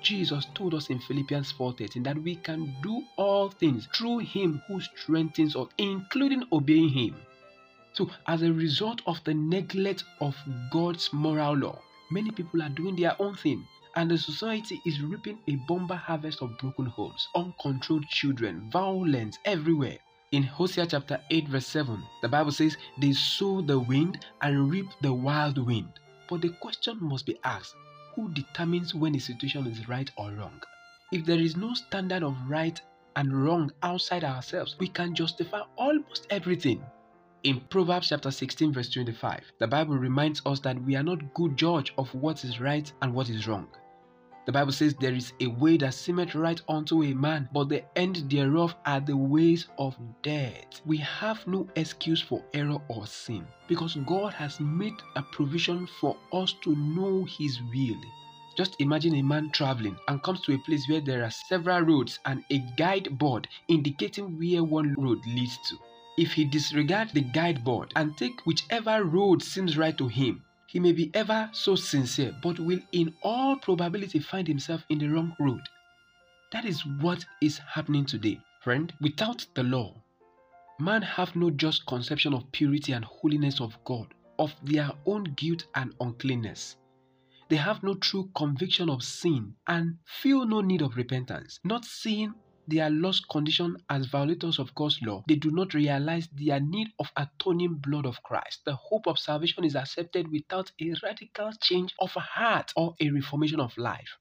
Jesus 0.02 0.46
told 0.54 0.74
us 0.74 0.90
in 0.90 1.00
Philippians 1.00 1.52
4:13 1.52 2.02
that 2.04 2.22
we 2.22 2.36
can 2.36 2.74
do 2.82 3.04
all 3.16 3.50
things 3.50 3.86
through 3.94 4.18
him 4.18 4.62
who 4.68 4.80
strengthens 4.80 5.56
us, 5.56 5.68
including 5.76 6.44
obeying 6.52 6.90
him. 6.90 7.16
So, 7.92 8.08
as 8.26 8.42
a 8.42 8.52
result 8.52 9.02
of 9.06 9.22
the 9.24 9.34
neglect 9.34 10.04
of 10.20 10.36
God's 10.70 11.12
moral 11.12 11.54
law, 11.54 11.78
many 12.10 12.30
people 12.30 12.62
are 12.62 12.68
doing 12.68 12.96
their 12.96 13.20
own 13.20 13.34
thing, 13.34 13.66
and 13.96 14.10
the 14.10 14.18
society 14.18 14.80
is 14.86 15.02
reaping 15.02 15.38
a 15.48 15.56
bomber 15.66 15.96
harvest 15.96 16.42
of 16.42 16.56
broken 16.58 16.86
homes, 16.86 17.26
uncontrolled 17.34 18.06
children, 18.08 18.70
violence 18.70 19.38
everywhere. 19.44 19.98
In 20.30 20.42
Hosea 20.44 20.86
chapter 20.86 21.20
8, 21.30 21.48
verse 21.48 21.66
7, 21.66 22.02
the 22.22 22.28
Bible 22.28 22.52
says, 22.52 22.76
They 23.00 23.12
sow 23.14 23.62
the 23.62 23.80
wind 23.80 24.24
and 24.42 24.70
reap 24.70 24.86
the 25.00 25.12
wild 25.12 25.58
wind. 25.58 25.88
But 26.28 26.42
the 26.42 26.50
question 26.50 26.98
must 27.00 27.26
be 27.26 27.38
asked 27.42 27.74
who 28.18 28.28
determines 28.30 28.96
when 28.96 29.14
a 29.14 29.20
situation 29.20 29.64
is 29.68 29.88
right 29.88 30.10
or 30.16 30.32
wrong? 30.32 30.60
If 31.12 31.24
there 31.24 31.38
is 31.38 31.56
no 31.56 31.72
standard 31.74 32.24
of 32.24 32.34
right 32.48 32.80
and 33.14 33.44
wrong 33.44 33.70
outside 33.84 34.24
ourselves, 34.24 34.74
we 34.80 34.88
can 34.88 35.14
justify 35.14 35.60
almost 35.76 36.26
everything. 36.28 36.82
In 37.44 37.60
Proverbs 37.70 38.08
chapter 38.08 38.32
16, 38.32 38.72
verse 38.72 38.88
25, 38.90 39.44
the 39.60 39.68
Bible 39.68 39.94
reminds 39.94 40.42
us 40.46 40.58
that 40.60 40.82
we 40.82 40.96
are 40.96 41.04
not 41.04 41.32
good 41.32 41.56
judge 41.56 41.94
of 41.96 42.12
what 42.12 42.42
is 42.42 42.58
right 42.58 42.92
and 43.02 43.14
what 43.14 43.30
is 43.30 43.46
wrong. 43.46 43.68
The 44.48 44.52
Bible 44.52 44.72
says 44.72 44.94
there 44.94 45.12
is 45.12 45.34
a 45.40 45.46
way 45.46 45.76
that 45.76 45.92
seemeth 45.92 46.34
right 46.34 46.58
unto 46.70 47.02
a 47.02 47.12
man, 47.12 47.50
but 47.52 47.68
the 47.68 47.84
end 47.98 48.30
thereof 48.30 48.74
are 48.86 48.98
the 48.98 49.14
ways 49.14 49.66
of 49.76 49.94
death. 50.22 50.80
We 50.86 50.96
have 50.96 51.46
no 51.46 51.68
excuse 51.76 52.22
for 52.22 52.42
error 52.54 52.78
or 52.88 53.06
sin 53.06 53.46
because 53.68 53.96
God 54.06 54.32
has 54.32 54.58
made 54.58 54.94
a 55.16 55.22
provision 55.22 55.86
for 56.00 56.16
us 56.32 56.54
to 56.64 56.74
know 56.74 57.26
His 57.26 57.60
will. 57.60 58.00
Just 58.56 58.80
imagine 58.80 59.16
a 59.16 59.22
man 59.22 59.50
traveling 59.50 59.98
and 60.08 60.22
comes 60.22 60.40
to 60.44 60.54
a 60.54 60.58
place 60.60 60.88
where 60.88 61.02
there 61.02 61.24
are 61.24 61.30
several 61.30 61.82
roads 61.82 62.18
and 62.24 62.42
a 62.50 62.60
guide 62.78 63.18
board 63.18 63.46
indicating 63.68 64.38
where 64.38 64.64
one 64.64 64.94
road 64.94 65.18
leads 65.26 65.58
to. 65.68 65.76
If 66.16 66.32
he 66.32 66.46
disregards 66.46 67.12
the 67.12 67.20
guide 67.20 67.62
board 67.62 67.92
and 67.96 68.16
take 68.16 68.46
whichever 68.46 69.04
road 69.04 69.42
seems 69.42 69.76
right 69.76 69.98
to 69.98 70.08
him, 70.08 70.42
he 70.68 70.78
may 70.78 70.92
be 70.92 71.10
ever 71.14 71.48
so 71.52 71.74
sincere, 71.74 72.36
but 72.42 72.60
will 72.60 72.80
in 72.92 73.14
all 73.22 73.56
probability 73.56 74.18
find 74.18 74.46
himself 74.46 74.84
in 74.90 74.98
the 74.98 75.08
wrong 75.08 75.34
road. 75.40 75.62
That 76.52 76.66
is 76.66 76.84
what 77.00 77.24
is 77.40 77.56
happening 77.56 78.04
today, 78.04 78.38
friend. 78.60 78.92
Without 79.00 79.46
the 79.54 79.62
law, 79.62 79.94
man 80.78 81.00
have 81.00 81.34
no 81.34 81.50
just 81.50 81.86
conception 81.86 82.34
of 82.34 82.52
purity 82.52 82.92
and 82.92 83.02
holiness 83.02 83.62
of 83.62 83.82
God, 83.84 84.08
of 84.38 84.54
their 84.62 84.90
own 85.06 85.24
guilt 85.36 85.64
and 85.74 85.94
uncleanness. 86.00 86.76
They 87.48 87.56
have 87.56 87.82
no 87.82 87.94
true 87.94 88.28
conviction 88.36 88.90
of 88.90 89.02
sin 89.02 89.54
and 89.68 89.96
feel 90.04 90.44
no 90.44 90.60
need 90.60 90.82
of 90.82 90.96
repentance, 90.96 91.60
not 91.64 91.86
seeing 91.86 92.34
their 92.68 92.90
lost 92.90 93.28
condition 93.28 93.76
as 93.90 94.06
violators 94.06 94.58
of 94.58 94.74
God's 94.74 95.00
law, 95.02 95.24
they 95.26 95.36
do 95.36 95.50
not 95.50 95.74
realize 95.74 96.28
their 96.32 96.60
need 96.60 96.88
of 96.98 97.10
atoning 97.16 97.74
blood 97.76 98.06
of 98.06 98.22
Christ. 98.22 98.60
The 98.64 98.76
hope 98.76 99.06
of 99.06 99.18
salvation 99.18 99.64
is 99.64 99.74
accepted 99.74 100.30
without 100.30 100.70
a 100.80 100.92
radical 101.02 101.50
change 101.60 101.94
of 101.98 102.12
heart 102.12 102.72
or 102.76 102.94
a 103.00 103.10
reformation 103.10 103.60
of 103.60 103.76
life. 103.78 104.18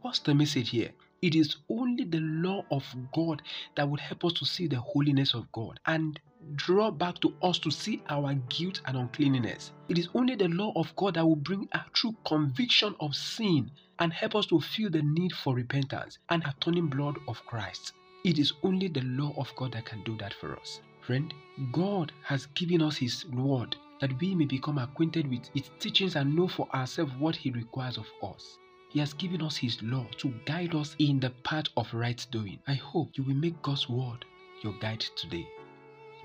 What's 0.00 0.20
the 0.20 0.34
message 0.34 0.70
here? 0.70 0.92
It 1.20 1.34
is 1.34 1.56
only 1.68 2.04
the 2.04 2.20
law 2.20 2.62
of 2.70 2.84
God 3.12 3.42
that 3.76 3.88
would 3.88 4.00
help 4.00 4.24
us 4.24 4.32
to 4.34 4.44
see 4.46 4.68
the 4.68 4.80
holiness 4.80 5.34
of 5.34 5.50
God 5.50 5.80
and 5.84 6.20
draw 6.54 6.90
back 6.90 7.18
to 7.20 7.34
us 7.42 7.58
to 7.60 7.70
see 7.70 8.02
our 8.08 8.34
guilt 8.48 8.80
and 8.86 8.96
uncleanness. 8.96 9.72
It 9.88 9.98
is 9.98 10.08
only 10.14 10.34
the 10.34 10.48
law 10.48 10.72
of 10.76 10.94
God 10.96 11.14
that 11.14 11.26
will 11.26 11.36
bring 11.36 11.68
a 11.72 11.80
true 11.92 12.14
conviction 12.26 12.94
of 13.00 13.14
sin 13.14 13.70
and 13.98 14.12
help 14.12 14.34
us 14.34 14.46
to 14.46 14.60
feel 14.60 14.90
the 14.90 15.02
need 15.02 15.32
for 15.32 15.54
repentance 15.54 16.18
and 16.30 16.42
atoning 16.46 16.88
blood 16.88 17.18
of 17.26 17.44
Christ. 17.46 17.92
It 18.24 18.38
is 18.38 18.52
only 18.62 18.88
the 18.88 19.02
law 19.02 19.32
of 19.36 19.54
God 19.56 19.72
that 19.72 19.84
can 19.84 20.02
do 20.04 20.16
that 20.18 20.34
for 20.34 20.58
us. 20.58 20.80
Friend, 21.00 21.32
God 21.72 22.12
has 22.22 22.46
given 22.46 22.82
us 22.82 22.96
His 22.96 23.24
word 23.26 23.76
that 24.00 24.18
we 24.20 24.34
may 24.34 24.44
become 24.44 24.78
acquainted 24.78 25.28
with 25.28 25.48
its 25.54 25.70
teachings 25.80 26.16
and 26.16 26.34
know 26.36 26.48
for 26.48 26.68
ourselves 26.74 27.12
what 27.18 27.36
He 27.36 27.50
requires 27.50 27.98
of 27.98 28.06
us. 28.22 28.58
He 28.90 29.00
has 29.00 29.12
given 29.12 29.42
us 29.42 29.56
His 29.56 29.82
law 29.82 30.06
to 30.18 30.34
guide 30.44 30.74
us 30.74 30.96
in 30.98 31.20
the 31.20 31.30
path 31.30 31.66
of 31.76 31.92
right 31.92 32.24
doing. 32.30 32.58
I 32.66 32.74
hope 32.74 33.10
you 33.14 33.24
will 33.24 33.34
make 33.34 33.60
God's 33.62 33.88
word 33.88 34.24
your 34.62 34.74
guide 34.80 35.04
today. 35.16 35.46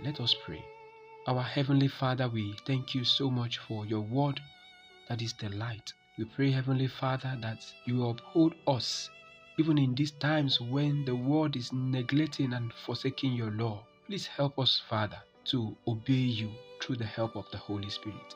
Let 0.04 0.20
us 0.20 0.36
pray. 0.46 0.66
Our 1.28 1.42
Heavenly 1.42 1.88
Father, 1.88 2.28
we 2.28 2.58
thank 2.68 2.94
you 2.94 3.06
so 3.06 3.32
much 3.32 3.60
for 3.60 3.86
your 3.86 4.02
word 4.02 4.42
that 5.08 5.22
is 5.22 5.32
the 5.32 5.48
light. 5.48 5.94
We 6.18 6.26
pray, 6.26 6.52
Heavenly 6.52 6.88
Father, 6.88 7.38
that 7.40 7.66
you 7.86 8.06
uphold 8.06 8.54
us 8.68 9.10
even 9.58 9.78
in 9.78 9.96
these 9.96 10.12
times 10.12 10.60
when 10.60 11.06
the 11.06 11.16
world 11.16 11.56
is 11.56 11.72
neglecting 11.72 12.52
and 12.52 12.74
forsaking 12.86 13.32
your 13.32 13.52
law. 13.52 13.86
Please 14.06 14.28
help 14.28 14.60
us, 14.60 14.82
Father, 14.90 15.20
to 15.46 15.74
obey 15.88 16.14
you 16.14 16.52
through 16.82 16.98
the 16.98 17.06
help 17.06 17.38
of 17.38 17.46
the 17.52 17.58
Holy 17.58 17.90
Spirit. 17.90 18.36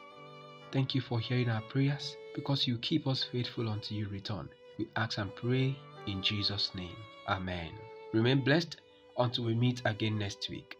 Thank 0.71 0.95
you 0.95 1.01
for 1.01 1.19
hearing 1.19 1.49
our 1.49 1.61
prayers 1.63 2.15
because 2.33 2.65
you 2.65 2.77
keep 2.77 3.07
us 3.07 3.25
faithful 3.25 3.67
until 3.67 3.97
you 3.97 4.07
return. 4.07 4.47
We 4.77 4.87
ask 4.95 5.17
and 5.17 5.35
pray 5.35 5.75
in 6.05 6.21
Jesus' 6.23 6.71
name. 6.75 6.95
Amen. 7.27 7.71
Remain 8.13 8.41
blessed 8.41 8.77
until 9.17 9.43
we 9.43 9.53
meet 9.53 9.81
again 9.83 10.17
next 10.17 10.49
week. 10.49 10.77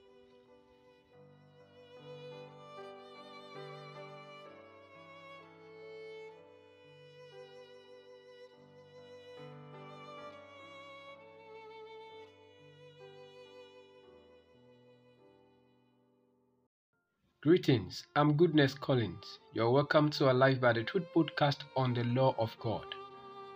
Greetings, 17.47 18.03
I'm 18.17 18.33
Goodness 18.33 18.73
Collins. 18.73 19.39
You're 19.53 19.69
welcome 19.69 20.09
to 20.09 20.29
Alive 20.29 20.59
by 20.59 20.73
the 20.73 20.83
Truth 20.83 21.05
podcast 21.15 21.59
on 21.77 21.93
the 21.93 22.03
law 22.03 22.35
of 22.37 22.53
God. 22.59 22.83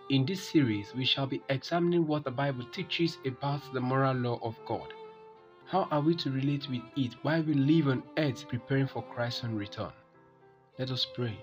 In 0.08 0.24
this 0.24 0.42
series, 0.42 0.94
we 0.94 1.04
shall 1.04 1.26
be 1.26 1.42
examining 1.50 2.06
what 2.06 2.24
the 2.24 2.30
Bible 2.30 2.64
teaches 2.72 3.18
about 3.26 3.60
the 3.74 3.82
moral 3.82 4.14
law 4.14 4.38
of 4.42 4.56
God. 4.64 4.94
How 5.66 5.86
are 5.90 6.00
we 6.00 6.14
to 6.14 6.30
relate 6.30 6.66
with 6.70 6.80
it 6.96 7.12
while 7.20 7.42
we 7.42 7.52
live 7.52 7.88
on 7.88 8.02
earth 8.16 8.48
preparing 8.48 8.86
for 8.86 9.02
Christ's 9.02 9.44
return? 9.44 9.92
Let 10.78 10.90
us 10.90 11.06
pray. 11.14 11.36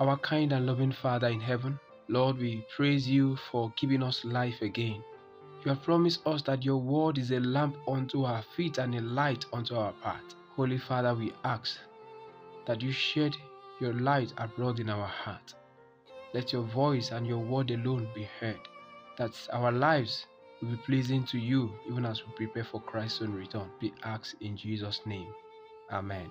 Our 0.00 0.16
kind 0.16 0.52
and 0.52 0.66
loving 0.66 0.90
Father 0.90 1.28
in 1.28 1.38
heaven, 1.38 1.78
Lord, 2.08 2.38
we 2.38 2.66
praise 2.74 3.08
you 3.08 3.36
for 3.52 3.72
giving 3.76 4.02
us 4.02 4.24
life 4.24 4.62
again. 4.62 5.00
You 5.64 5.68
have 5.68 5.84
promised 5.84 6.26
us 6.26 6.42
that 6.42 6.64
your 6.64 6.78
word 6.78 7.18
is 7.18 7.30
a 7.30 7.38
lamp 7.38 7.76
unto 7.86 8.24
our 8.24 8.42
feet 8.56 8.78
and 8.78 8.96
a 8.96 9.00
light 9.00 9.44
unto 9.52 9.76
our 9.76 9.92
path. 10.02 10.34
Holy 10.56 10.78
Father, 10.78 11.14
we 11.14 11.32
ask 11.44 11.78
that 12.66 12.80
you 12.80 12.92
shed 12.92 13.34
your 13.80 13.92
light 13.92 14.32
abroad 14.38 14.78
in 14.78 14.88
our 14.88 15.06
heart. 15.06 15.54
Let 16.32 16.52
your 16.52 16.62
voice 16.62 17.10
and 17.10 17.26
your 17.26 17.38
word 17.38 17.70
alone 17.70 18.08
be 18.14 18.28
heard, 18.40 18.60
that 19.18 19.32
our 19.52 19.72
lives 19.72 20.26
will 20.60 20.70
be 20.70 20.76
pleasing 20.76 21.24
to 21.26 21.38
you 21.38 21.72
even 21.90 22.04
as 22.04 22.22
we 22.24 22.32
prepare 22.46 22.64
for 22.64 22.80
Christ's 22.80 23.22
own 23.22 23.34
return. 23.34 23.68
Be 23.80 23.92
asked 24.04 24.36
in 24.40 24.56
Jesus' 24.56 25.00
name. 25.06 25.28
Amen. 25.90 26.30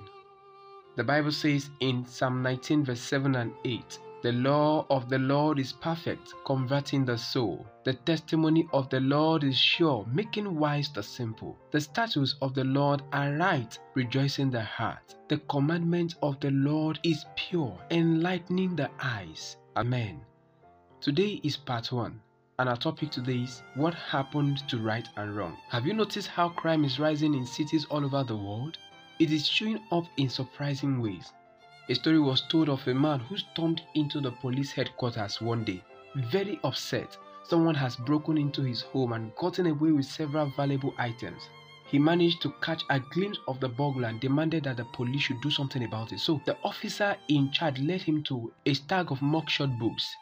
The 0.96 1.04
Bible 1.04 1.32
says 1.32 1.70
in 1.80 2.06
Psalm 2.06 2.42
19, 2.42 2.86
verse 2.86 3.02
7 3.02 3.36
and 3.36 3.52
8 3.66 4.00
the 4.24 4.32
law 4.32 4.86
of 4.90 5.10
the 5.10 5.20
Lord 5.20 5.60
is 5.60 5.74
perfect, 5.74 6.34
converting 6.46 7.04
the 7.04 7.18
soul. 7.18 7.66
The 7.84 7.94
testimony 7.94 8.66
of 8.72 8.90
the 8.90 9.02
Lord 9.02 9.44
is 9.44 9.58
sure, 9.58 10.08
making 10.10 10.58
wise 10.58 10.88
the 10.90 11.04
simple. 11.04 11.58
The 11.72 11.82
statutes 11.82 12.36
of 12.42 12.54
the 12.54 12.64
Lord 12.64 13.02
are 13.12 13.34
right, 13.34 13.78
rejoicing 13.96 14.50
the 14.50 14.64
heart. 14.64 15.16
The 15.28 15.40
commandment 15.50 16.16
of 16.24 16.40
the 16.40 16.52
Lord 16.52 17.00
is 17.04 17.26
pure, 17.36 17.78
enlightening 17.92 18.78
the 18.78 18.90
eyes. 19.02 19.58
Amen. 19.76 20.22
Today 21.02 21.42
is 21.44 21.58
part 21.58 21.92
1. 21.92 22.22
and 22.60 22.70
our 22.70 22.78
topic 22.78 23.12
today 23.12 23.40
is 23.40 23.62
What 23.76 23.94
Happened 23.94 24.60
to 24.70 24.78
Right 24.78 25.08
and 25.18 25.36
Wrong? 25.36 25.58
Have 25.70 25.86
you 25.86 25.94
noticed 25.94 26.28
how 26.28 26.50
crime 26.50 26.86
is 26.86 27.00
rising 27.00 27.34
in 27.34 27.46
cities 27.46 27.86
all 27.90 28.06
over 28.06 28.24
the 28.24 28.38
world? 28.38 28.78
It 29.20 29.32
is 29.32 29.46
showing 29.46 29.80
up 29.92 30.06
in 30.18 30.30
surprising 30.30 31.02
ways. 31.02 31.34
A 31.90 31.96
story 31.96 32.20
was 32.20 32.40
told 32.48 32.70
of 32.70 32.88
a 32.88 32.94
man 32.94 33.20
who 33.20 33.36
stormed 33.36 33.82
into 33.94 34.22
the 34.22 34.32
police 34.32 34.72
headquarters 34.72 35.42
one 35.42 35.66
day, 35.66 35.84
very 36.16 36.58
upset. 36.64 37.18
Someone 37.44 37.76
has 37.76 37.98
broken 37.98 38.38
into 38.38 38.62
his 38.62 38.84
home 38.84 39.12
and 39.12 39.36
gotten 39.36 39.68
away 39.68 39.92
with 39.92 40.06
several 40.06 40.46
valuable 40.56 40.94
items. 40.98 41.50
He 41.86 42.00
managed 42.00 42.42
to 42.44 42.54
catch 42.62 42.84
a 42.90 43.02
glimpse 43.02 43.40
of 43.50 43.60
the 43.60 43.68
burglar 43.68 44.08
and 44.08 44.22
demanded 44.22 44.64
that 44.64 44.78
the 44.78 44.86
police 44.86 45.24
should 45.24 45.42
do 45.42 45.52
something 45.52 45.84
about 45.84 46.14
it. 46.14 46.20
So 46.22 46.42
the 46.46 46.56
officer 46.64 47.18
in 47.28 47.52
charge 47.52 47.82
led 47.82 48.02
him 48.02 48.24
to 48.24 48.54
a 48.66 48.74
stack 48.74 49.12
of 49.12 49.20
mugshot 49.20 49.78
books. 49.78 50.16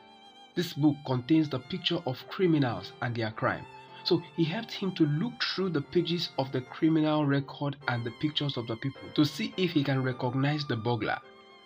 This 0.55 0.73
book 0.73 0.95
contains 1.05 1.47
the 1.47 1.59
picture 1.59 1.99
of 2.07 2.27
criminals 2.27 2.91
and 3.03 3.15
their 3.15 3.29
crime. 3.29 3.67
So 4.03 4.23
he 4.35 4.45
helped 4.45 4.71
him 4.71 4.95
to 4.95 5.05
look 5.05 5.33
through 5.43 5.69
the 5.69 5.81
pages 5.81 6.29
of 6.39 6.51
the 6.51 6.61
criminal 6.61 7.23
record 7.27 7.75
and 7.87 8.03
the 8.03 8.11
pictures 8.19 8.57
of 8.57 8.65
the 8.65 8.77
people 8.77 9.09
to 9.13 9.23
see 9.23 9.53
if 9.57 9.73
he 9.73 9.83
can 9.83 10.01
recognize 10.01 10.65
the 10.65 10.75
burglar. 10.75 11.19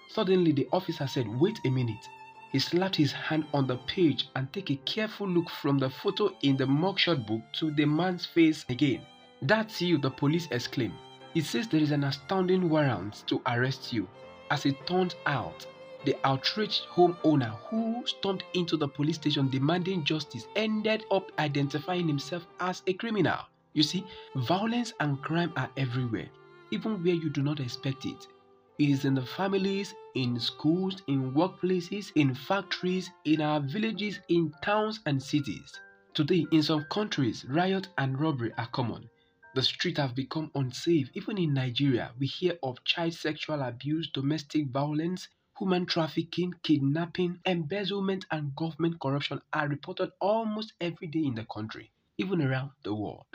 Suddenly 0.10 0.52
the 0.52 0.68
officer 0.72 1.08
said, 1.08 1.28
Wait 1.28 1.60
a 1.66 1.70
minute. 1.70 2.08
He 2.52 2.60
slapped 2.60 2.96
his 2.96 3.12
hand 3.12 3.46
on 3.54 3.68
the 3.68 3.78
page 3.80 4.30
and 4.36 4.52
took 4.54 4.70
a 4.70 4.76
careful 4.78 5.28
look 5.28 5.50
from 5.50 5.78
the 5.78 5.90
photo 5.90 6.34
in 6.42 6.56
the 6.56 6.66
mugshot 6.66 7.28
book 7.28 7.42
to 7.54 7.72
the 7.72 7.86
man's 7.86 8.26
face 8.26 8.66
again. 8.70 9.02
That's 9.42 9.82
you, 9.82 9.98
the 9.98 10.12
police 10.12 10.48
exclaimed. 10.52 10.94
It 11.34 11.44
says 11.44 11.68
there 11.68 11.82
is 11.82 11.92
an 11.92 12.06
astounding 12.06 12.70
warrant 12.70 13.24
to 13.28 13.42
arrest 13.46 13.92
you. 13.92 14.08
As 14.50 14.66
it 14.66 14.88
turned 14.88 15.16
out, 15.26 15.66
the 16.06 16.16
outraged 16.24 16.84
homeowner 16.88 17.58
who 17.68 18.04
stormed 18.06 18.44
into 18.54 18.78
the 18.78 18.88
police 18.88 19.16
station 19.16 19.50
demanding 19.50 20.06
justice 20.06 20.48
ended 20.56 21.04
up 21.12 21.32
identifying 21.40 22.08
himself 22.08 22.48
as 22.60 22.84
a 22.88 22.94
criminal. 22.94 23.40
You 23.74 23.84
see, 23.84 24.06
violence 24.36 24.94
and 25.02 25.22
crime 25.22 25.52
are 25.58 25.70
everywhere, 25.76 26.30
even 26.72 27.04
where 27.04 27.16
you 27.16 27.30
do 27.30 27.42
not 27.42 27.60
expect 27.60 28.06
it. 28.06 28.28
Is 28.77 29.05
in 29.05 29.15
the 29.15 29.25
families, 29.25 29.94
in 30.15 30.38
schools, 30.39 31.01
in 31.08 31.32
workplaces, 31.34 32.12
in 32.15 32.34
factories, 32.36 33.10
in 33.24 33.39
our 33.39 33.62
villages, 33.62 34.20
in 34.27 34.53
towns 34.62 35.00
and 35.05 35.24
cities. 35.24 35.79
Today, 36.13 36.46
in 36.51 36.62
some 36.62 36.84
countries, 36.86 37.46
riot 37.46 37.88
and 37.98 38.20
robbery 38.20 38.53
are 38.58 38.67
common. 38.67 39.10
The 39.53 39.63
streets 39.63 40.00
have 40.00 40.13
become 40.13 40.51
unsafe. 40.55 41.10
Even 41.13 41.38
in 41.38 41.53
Nigeria, 41.53 42.13
we 42.20 42.27
hear 42.27 42.60
of 42.63 42.84
child 42.84 43.13
sexual 43.13 43.62
abuse, 43.62 44.10
domestic 44.10 44.67
violence, 44.67 45.29
human 45.58 45.86
trafficking, 45.86 46.53
kidnapping, 46.62 47.39
embezzlement, 47.46 48.25
and 48.29 48.55
government 48.58 49.00
corruption 49.00 49.41
are 49.53 49.70
reported 49.70 50.12
almost 50.20 50.74
every 50.82 51.08
day 51.08 51.24
in 51.24 51.36
the 51.36 51.46
country, 51.46 51.91
even 52.17 52.41
around 52.41 52.72
the 52.84 52.94
world. 52.94 53.25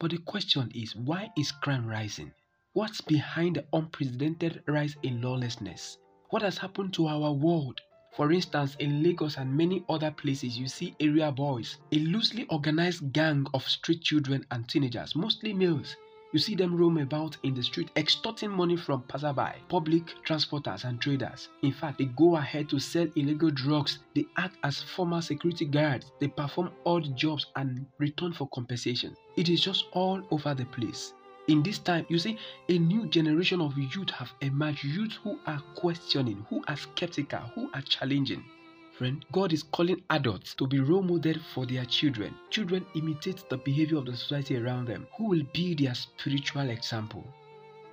But 0.00 0.10
the 0.10 0.18
question 0.18 0.72
is 0.74 0.96
why 0.96 1.30
is 1.36 1.52
crime 1.52 1.86
rising? 1.86 2.32
What's 2.78 3.00
behind 3.00 3.56
the 3.56 3.64
unprecedented 3.72 4.62
rise 4.68 4.94
in 5.02 5.20
lawlessness? 5.20 5.98
What 6.30 6.42
has 6.42 6.58
happened 6.58 6.94
to 6.94 7.08
our 7.08 7.32
world? 7.32 7.80
For 8.12 8.30
instance, 8.30 8.76
in 8.78 9.02
Lagos 9.02 9.36
and 9.36 9.52
many 9.52 9.84
other 9.88 10.12
places, 10.12 10.56
you 10.56 10.68
see 10.68 10.94
area 11.00 11.32
boys, 11.32 11.78
a 11.90 11.98
loosely 11.98 12.46
organized 12.50 13.12
gang 13.12 13.48
of 13.52 13.68
street 13.68 14.02
children 14.02 14.46
and 14.52 14.68
teenagers, 14.68 15.16
mostly 15.16 15.52
males. 15.52 15.96
You 16.32 16.38
see 16.38 16.54
them 16.54 16.76
roam 16.76 16.98
about 16.98 17.36
in 17.42 17.52
the 17.52 17.64
street 17.64 17.90
extorting 17.96 18.52
money 18.52 18.76
from 18.76 19.02
passerby, 19.08 19.58
public 19.68 20.14
transporters, 20.24 20.84
and 20.84 21.00
traders. 21.00 21.48
In 21.62 21.72
fact, 21.72 21.98
they 21.98 22.04
go 22.04 22.36
ahead 22.36 22.68
to 22.68 22.78
sell 22.78 23.08
illegal 23.16 23.50
drugs, 23.50 23.98
they 24.14 24.24
act 24.36 24.56
as 24.62 24.82
former 24.82 25.20
security 25.20 25.64
guards, 25.64 26.12
they 26.20 26.28
perform 26.28 26.70
odd 26.86 27.16
jobs 27.16 27.46
and 27.56 27.86
return 27.98 28.32
for 28.32 28.48
compensation. 28.50 29.16
It 29.36 29.48
is 29.48 29.60
just 29.60 29.86
all 29.94 30.22
over 30.30 30.54
the 30.54 30.66
place. 30.66 31.12
In 31.48 31.62
this 31.62 31.78
time, 31.78 32.04
you 32.10 32.18
see, 32.18 32.36
a 32.68 32.78
new 32.78 33.06
generation 33.06 33.62
of 33.62 33.78
youth 33.78 34.10
have 34.10 34.30
emerged, 34.42 34.84
youth 34.84 35.14
who 35.24 35.38
are 35.46 35.62
questioning, 35.76 36.44
who 36.50 36.62
are 36.68 36.76
skeptical, 36.76 37.40
who 37.54 37.70
are 37.72 37.80
challenging. 37.80 38.44
Friend, 38.92 39.24
God 39.32 39.54
is 39.54 39.62
calling 39.62 40.02
adults 40.10 40.52
to 40.56 40.66
be 40.66 40.78
role 40.78 41.00
model 41.00 41.36
for 41.54 41.64
their 41.64 41.86
children. 41.86 42.34
Children 42.50 42.84
imitate 42.94 43.48
the 43.48 43.56
behavior 43.56 43.96
of 43.96 44.04
the 44.04 44.14
society 44.14 44.58
around 44.58 44.88
them. 44.88 45.06
Who 45.16 45.24
will 45.28 45.42
be 45.54 45.74
their 45.74 45.94
spiritual 45.94 46.68
example? 46.68 47.26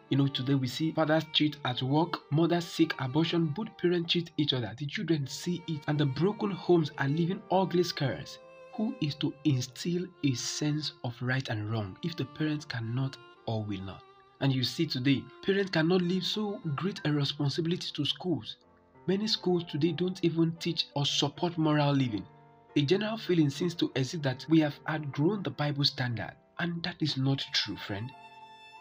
You 0.09 0.17
know, 0.17 0.27
today 0.27 0.55
we 0.55 0.67
see 0.67 0.91
fathers 0.91 1.23
cheat 1.31 1.55
at 1.63 1.81
work, 1.81 2.29
mothers 2.33 2.65
seek 2.65 2.93
abortion, 2.99 3.53
both 3.55 3.69
parents 3.77 4.11
cheat 4.11 4.31
each 4.35 4.51
other. 4.51 4.73
The 4.77 4.85
children 4.85 5.27
see 5.27 5.63
it, 5.69 5.79
and 5.87 5.97
the 5.97 6.07
broken 6.07 6.51
homes 6.51 6.91
are 6.97 7.07
leaving 7.07 7.41
ugly 7.49 7.83
scars. 7.83 8.37
Who 8.73 8.93
is 8.99 9.15
to 9.15 9.33
instill 9.45 10.07
a 10.25 10.33
sense 10.33 10.91
of 11.05 11.15
right 11.21 11.47
and 11.47 11.71
wrong 11.71 11.97
if 12.03 12.17
the 12.17 12.25
parents 12.25 12.65
cannot 12.65 13.15
or 13.45 13.63
will 13.63 13.81
not. 13.81 14.03
And 14.41 14.53
you 14.53 14.63
see 14.63 14.85
today, 14.85 15.23
parents 15.45 15.71
cannot 15.71 16.01
leave 16.01 16.25
so 16.25 16.59
great 16.75 16.99
a 17.05 17.11
responsibility 17.11 17.89
to 17.93 18.05
schools. 18.05 18.57
Many 19.07 19.27
schools 19.27 19.63
today 19.65 19.91
don't 19.91 20.19
even 20.23 20.51
teach 20.57 20.87
or 20.95 21.05
support 21.05 21.57
moral 21.57 21.93
living. 21.93 22.25
A 22.75 22.81
general 22.81 23.17
feeling 23.17 23.49
seems 23.49 23.73
to 23.75 23.91
exist 23.95 24.23
that 24.23 24.45
we 24.49 24.59
have 24.59 24.79
outgrown 24.89 25.43
the 25.43 25.51
Bible 25.51 25.85
standard, 25.85 26.33
and 26.59 26.83
that 26.83 26.95
is 26.99 27.15
not 27.15 27.43
true, 27.53 27.77
friend. 27.77 28.11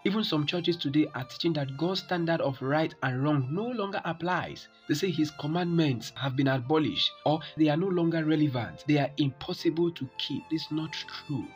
Even 0.06 0.22
some 0.22 0.44
churches 0.44 0.76
today 0.76 1.06
are 1.14 1.24
teaching 1.24 1.54
that 1.54 1.78
God's 1.78 2.02
standard 2.02 2.42
of 2.42 2.60
right 2.60 2.94
and 3.02 3.22
wrong 3.22 3.48
no 3.50 3.66
longer 3.66 4.02
applies. 4.04 4.68
They 4.86 4.94
say 4.94 5.10
His 5.10 5.30
commandments 5.30 6.12
have 6.16 6.36
been 6.36 6.48
abolished 6.48 7.10
or 7.24 7.40
they 7.56 7.68
are 7.68 7.76
no 7.76 7.88
longer 7.88 8.22
relevant. 8.22 8.84
They 8.86 8.98
are 8.98 9.10
impossible 9.16 9.90
to 9.92 10.08
keep. 10.18 10.42
This 10.50 10.66
is 10.66 10.72
not 10.72 10.92
true. 10.92 11.46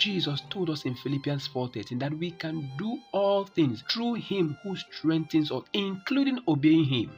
Jesus 0.00 0.40
told 0.48 0.70
us 0.70 0.86
in 0.86 0.94
Philippians 0.94 1.46
4:13 1.48 1.98
that 1.98 2.16
we 2.16 2.30
can 2.30 2.72
do 2.78 2.98
all 3.12 3.44
things 3.44 3.82
through 3.82 4.14
him 4.14 4.56
who 4.62 4.74
strengthens 4.74 5.52
us, 5.52 5.64
including 5.74 6.38
obeying 6.48 6.84
him. 6.84 7.10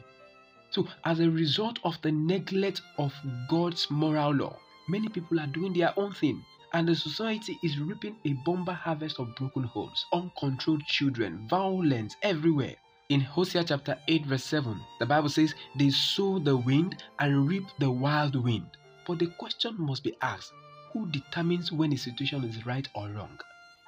So, 0.70 0.88
as 1.04 1.20
a 1.20 1.30
result 1.30 1.78
of 1.84 2.02
the 2.02 2.10
neglect 2.10 2.82
of 2.98 3.14
God's 3.48 3.88
moral 3.88 4.32
law, 4.34 4.58
many 4.88 5.08
people 5.08 5.38
are 5.38 5.46
doing 5.46 5.72
their 5.72 5.96
own 5.96 6.12
thing, 6.12 6.44
and 6.72 6.88
the 6.88 6.96
society 6.96 7.56
is 7.62 7.78
reaping 7.78 8.16
a 8.24 8.32
bomber 8.44 8.72
harvest 8.72 9.20
of 9.20 9.36
broken 9.36 9.62
homes, 9.62 10.04
uncontrolled 10.12 10.84
children, 10.86 11.46
violence 11.48 12.16
everywhere. 12.22 12.74
In 13.10 13.20
Hosea 13.20 13.62
chapter 13.62 13.96
8, 14.08 14.26
verse 14.26 14.44
7, 14.44 14.80
the 14.98 15.06
Bible 15.06 15.28
says, 15.28 15.54
They 15.76 15.90
sow 15.90 16.40
the 16.40 16.56
wind 16.56 17.00
and 17.20 17.48
reap 17.48 17.64
the 17.78 17.92
wild 17.92 18.34
wind. 18.34 18.66
But 19.06 19.20
the 19.20 19.26
question 19.38 19.76
must 19.78 20.02
be 20.02 20.16
asked 20.20 20.52
who 20.92 21.06
determines 21.10 21.72
when 21.72 21.92
a 21.92 21.96
situation 21.96 22.44
is 22.44 22.66
right 22.66 22.88
or 22.94 23.08
wrong? 23.08 23.38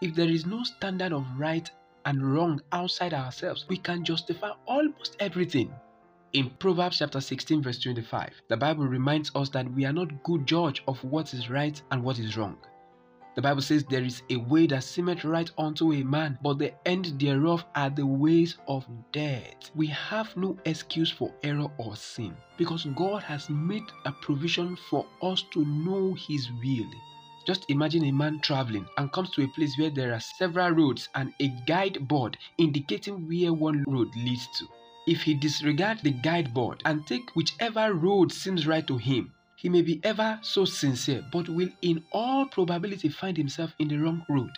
If 0.03 0.15
there 0.15 0.29
is 0.29 0.47
no 0.47 0.63
standard 0.65 1.13
of 1.13 1.27
right 1.37 1.71
and 2.05 2.35
wrong 2.35 2.61
outside 2.73 3.15
ourselves, 3.15 3.67
we 3.69 3.77
can 3.77 4.05
justify 4.05 4.51
almost 4.67 5.17
everything. 5.21 5.73
In 6.33 6.51
Proverbs 6.59 6.99
chapter 6.99 7.21
16, 7.21 7.63
verse 7.63 7.79
25, 7.79 8.33
the 8.49 8.57
Bible 8.57 8.87
reminds 8.87 9.31
us 9.35 9.49
that 9.51 9.71
we 9.73 9.85
are 9.85 9.93
not 9.93 10.23
good 10.25 10.47
judge 10.47 10.83
of 10.89 11.03
what 11.05 11.33
is 11.33 11.49
right 11.49 11.81
and 11.91 12.03
what 12.03 12.19
is 12.19 12.37
wrong. 12.37 12.59
The 13.35 13.43
Bible 13.43 13.63
says 13.63 13.83
there 13.85 14.05
is 14.05 14.23
a 14.31 14.37
way 14.37 14.69
that 14.69 14.85
seemeth 14.85 15.25
right 15.25 15.51
unto 15.59 15.93
a 15.93 16.05
man, 16.05 16.39
but 16.41 16.59
the 16.59 16.73
end 16.87 17.19
thereof 17.19 17.65
are 17.75 17.91
the 17.91 18.07
ways 18.07 18.57
of 18.69 18.87
death. 19.11 19.73
We 19.75 19.89
have 19.89 20.37
no 20.37 20.57
excuse 20.65 21.11
for 21.11 21.33
error 21.43 21.69
or 21.79 21.97
sin 21.97 22.37
because 22.57 22.85
God 22.95 23.25
has 23.25 23.51
made 23.51 23.83
a 24.05 24.13
provision 24.13 24.77
for 24.89 25.05
us 25.21 25.43
to 25.53 25.65
know 25.65 26.15
His 26.15 26.49
will. 26.63 26.91
Just 27.45 27.69
imagine 27.69 28.05
a 28.05 28.13
man 28.13 28.39
traveling 28.41 28.87
and 28.97 29.11
comes 29.11 29.31
to 29.33 29.43
a 29.43 29.49
place 29.49 29.77
where 29.79 29.91
there 29.91 30.15
are 30.15 30.21
several 30.21 30.71
roads 30.71 31.09
and 31.17 31.35
a 31.41 31.49
guide 31.67 32.07
board 32.07 32.39
indicating 32.57 33.29
where 33.29 33.53
one 33.53 33.85
road 33.89 34.15
leads 34.15 34.47
to. 34.59 34.67
If 35.07 35.23
he 35.23 35.35
disregards 35.35 36.01
the 36.01 36.13
guide 36.13 36.55
board 36.55 36.83
and 36.87 37.07
take 37.07 37.35
whichever 37.35 37.93
road 37.93 38.33
seems 38.33 38.67
right 38.67 38.87
to 38.87 38.97
him, 38.97 39.33
he 39.65 39.71
may 39.71 39.81
be 39.81 39.99
ever 40.05 40.39
so 40.43 40.67
sincere, 40.67 41.25
but 41.33 41.49
will 41.49 41.71
in 41.81 42.05
all 42.13 42.45
probability 42.45 43.09
find 43.09 43.35
himself 43.35 43.75
in 43.79 43.89
the 43.89 43.97
wrong 43.97 44.23
road. 44.29 44.51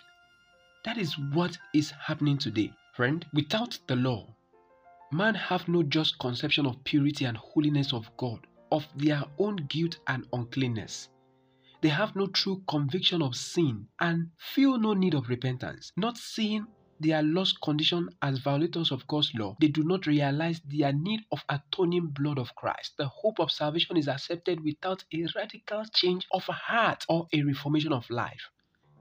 That 0.83 0.97
is 0.97 1.17
what 1.17 1.57
is 1.73 1.91
happening 1.91 2.37
today, 2.37 2.73
friend. 2.93 3.25
Without 3.31 3.79
the 3.87 3.95
law, 3.95 4.35
man 5.13 5.33
have 5.33 5.65
no 5.69 5.81
just 5.81 6.19
conception 6.19 6.65
of 6.65 6.83
purity 6.83 7.23
and 7.23 7.37
holiness 7.37 7.93
of 7.93 8.11
God, 8.17 8.47
of 8.69 8.85
their 8.97 9.23
own 9.39 9.55
guilt 9.69 9.97
and 10.07 10.25
uncleanness. 10.33 11.07
They 11.79 11.89
have 11.89 12.17
no 12.17 12.27
true 12.27 12.61
conviction 12.67 13.21
of 13.21 13.33
sin 13.33 13.87
and 14.01 14.31
feel 14.37 14.77
no 14.77 14.93
need 14.93 15.13
of 15.13 15.29
repentance, 15.29 15.93
not 15.95 16.17
seeing 16.17 16.67
their 16.99 17.21
lost 17.23 17.61
condition 17.61 18.09
as 18.21 18.39
violators 18.39 18.91
of 18.91 19.07
God's 19.07 19.33
law, 19.35 19.55
they 19.59 19.67
do 19.67 19.83
not 19.83 20.05
realize 20.07 20.61
their 20.65 20.93
need 20.93 21.21
of 21.31 21.43
atoning 21.49 22.07
blood 22.07 22.39
of 22.39 22.55
Christ. 22.55 22.97
The 22.97 23.07
hope 23.07 23.39
of 23.39 23.51
salvation 23.51 23.97
is 23.97 24.07
accepted 24.07 24.63
without 24.63 25.03
a 25.13 25.25
radical 25.35 25.83
change 25.93 26.27
of 26.31 26.43
heart 26.43 27.05
or 27.09 27.27
a 27.33 27.41
reformation 27.43 27.93
of 27.93 28.09
life. 28.09 28.49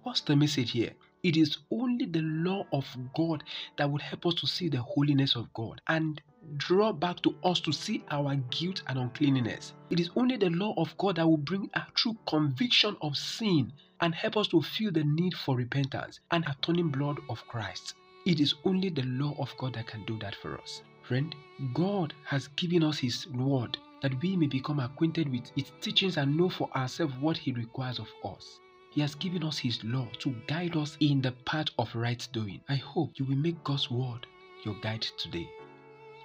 What's 0.03 0.21
the 0.21 0.37
message 0.37 0.73
here? 0.73 0.95
It 1.27 1.37
is 1.37 1.59
only 1.73 2.07
the 2.07 2.23
law 2.23 2.65
of 2.73 2.87
God 3.17 3.43
that 3.79 3.91
would 3.91 4.01
help 4.01 4.27
us 4.27 4.35
to 4.35 4.47
see 4.47 4.69
the 4.69 4.81
holiness 4.81 5.35
of 5.35 5.53
God. 5.55 5.81
And 5.89 6.23
draw 6.57 6.93
back 6.93 7.21
to 7.23 7.35
us 7.43 7.59
to 7.62 7.73
see 7.73 8.05
our 8.12 8.37
guilt 8.37 8.83
and 8.87 8.97
uncleanness. 8.97 9.73
It 9.91 9.99
is 9.99 10.09
only 10.15 10.37
the 10.37 10.51
law 10.51 10.73
of 10.77 10.97
God 10.99 11.17
that 11.17 11.27
will 11.27 11.37
bring 11.37 11.69
a 11.75 11.83
true 11.95 12.17
conviction 12.29 12.97
of 13.03 13.17
sin 13.17 13.73
and 14.01 14.15
help 14.15 14.37
us 14.37 14.47
to 14.49 14.62
feel 14.62 14.93
the 14.93 15.03
need 15.03 15.35
for 15.35 15.57
repentance 15.57 16.21
and 16.31 16.45
atoning 16.47 16.91
blood 16.91 17.19
of 17.29 17.45
Christ. 17.49 17.95
It 18.25 18.39
is 18.39 18.55
only 18.65 18.91
the 18.91 19.03
law 19.03 19.35
of 19.41 19.53
God 19.59 19.75
that 19.75 19.89
can 19.89 20.05
do 20.05 20.21
that 20.21 20.37
for 20.37 20.57
us. 20.61 20.83
Friend, 21.03 21.35
God 21.75 22.15
has 22.25 22.47
given 22.55 22.85
us 22.85 22.99
His 22.99 23.27
word 23.35 23.79
that 24.01 24.23
we 24.23 24.37
may 24.37 24.47
become 24.47 24.79
acquainted 24.79 25.29
with 25.29 25.51
its 25.57 25.73
teachings 25.81 26.19
and 26.19 26.37
know 26.37 26.51
for 26.51 26.71
ourselves 26.77 27.15
what 27.19 27.37
He 27.37 27.51
requires 27.51 27.99
of 27.99 28.07
us. 28.25 28.61
He 28.97 29.03
has 29.03 29.15
given 29.15 29.45
us 29.45 29.59
His 29.59 29.85
law 29.85 30.09
to 30.21 30.35
guide 30.47 30.75
us 30.75 30.97
in 31.01 31.21
the 31.21 31.33
path 31.33 31.67
of 31.79 31.95
right 31.95 32.27
doing. 32.33 32.63
I 32.67 32.77
hope 32.77 33.13
you 33.17 33.27
will 33.27 33.37
make 33.37 33.63
God's 33.63 33.91
word 33.91 34.27
your 34.65 34.75
guide 34.81 35.03
today. 35.19 35.47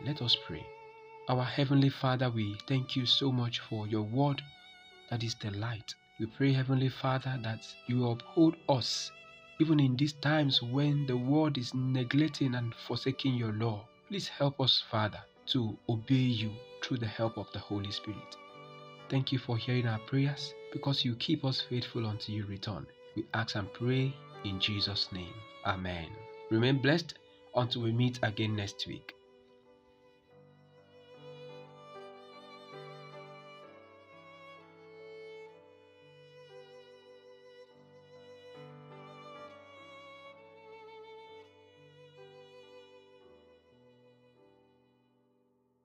Let 0.06 0.22
us 0.22 0.38
pray. 0.48 0.66
Our 1.28 1.44
Heavenly 1.44 1.90
Father, 1.90 2.30
we 2.30 2.56
thank 2.70 2.96
you 2.96 3.06
so 3.06 3.30
much 3.30 3.60
for 3.60 3.88
your 3.88 4.04
word 4.04 4.42
that 5.10 5.22
is 5.22 5.36
the 5.36 5.52
light. 5.52 5.94
We 6.18 6.28
pray, 6.28 6.54
Heavenly 6.54 6.88
Father, 6.88 7.38
that 7.44 7.68
you 7.88 8.08
uphold 8.08 8.56
us 8.70 9.12
even 9.60 9.82
in 9.82 9.98
these 9.98 10.14
times 10.14 10.62
when 10.62 11.06
the 11.08 11.18
world 11.18 11.58
is 11.58 11.74
neglecting 11.74 12.56
and 12.56 12.74
forsaking 12.74 13.36
your 13.36 13.52
law. 13.52 13.86
Please 14.08 14.30
help 14.30 14.62
us, 14.62 14.82
Father, 14.90 15.20
to 15.48 15.78
obey 15.90 16.16
you 16.16 16.54
through 16.82 17.00
the 17.00 17.06
help 17.06 17.38
of 17.38 17.52
the 17.52 17.60
Holy 17.60 17.92
Spirit. 17.92 18.38
Thank 19.10 19.34
you 19.34 19.40
for 19.40 19.58
hearing 19.58 19.88
our 19.88 20.00
prayers 20.00 20.54
because 20.72 21.06
you 21.06 21.16
keep 21.16 21.44
us 21.46 21.62
faithful 21.70 22.06
until 22.06 22.36
you 22.36 22.46
return. 22.46 22.86
We 23.16 23.26
ask 23.34 23.56
and 23.56 23.72
pray 23.74 24.14
in 24.44 24.60
Jesus' 24.60 25.10
name. 25.12 25.34
Amen. 25.66 26.08
Remain 26.50 26.82
blessed 26.82 27.14
until 27.56 27.84
we 27.84 27.92
meet 27.92 28.20
again 28.24 28.56
next 28.56 28.88
week. 28.88 29.14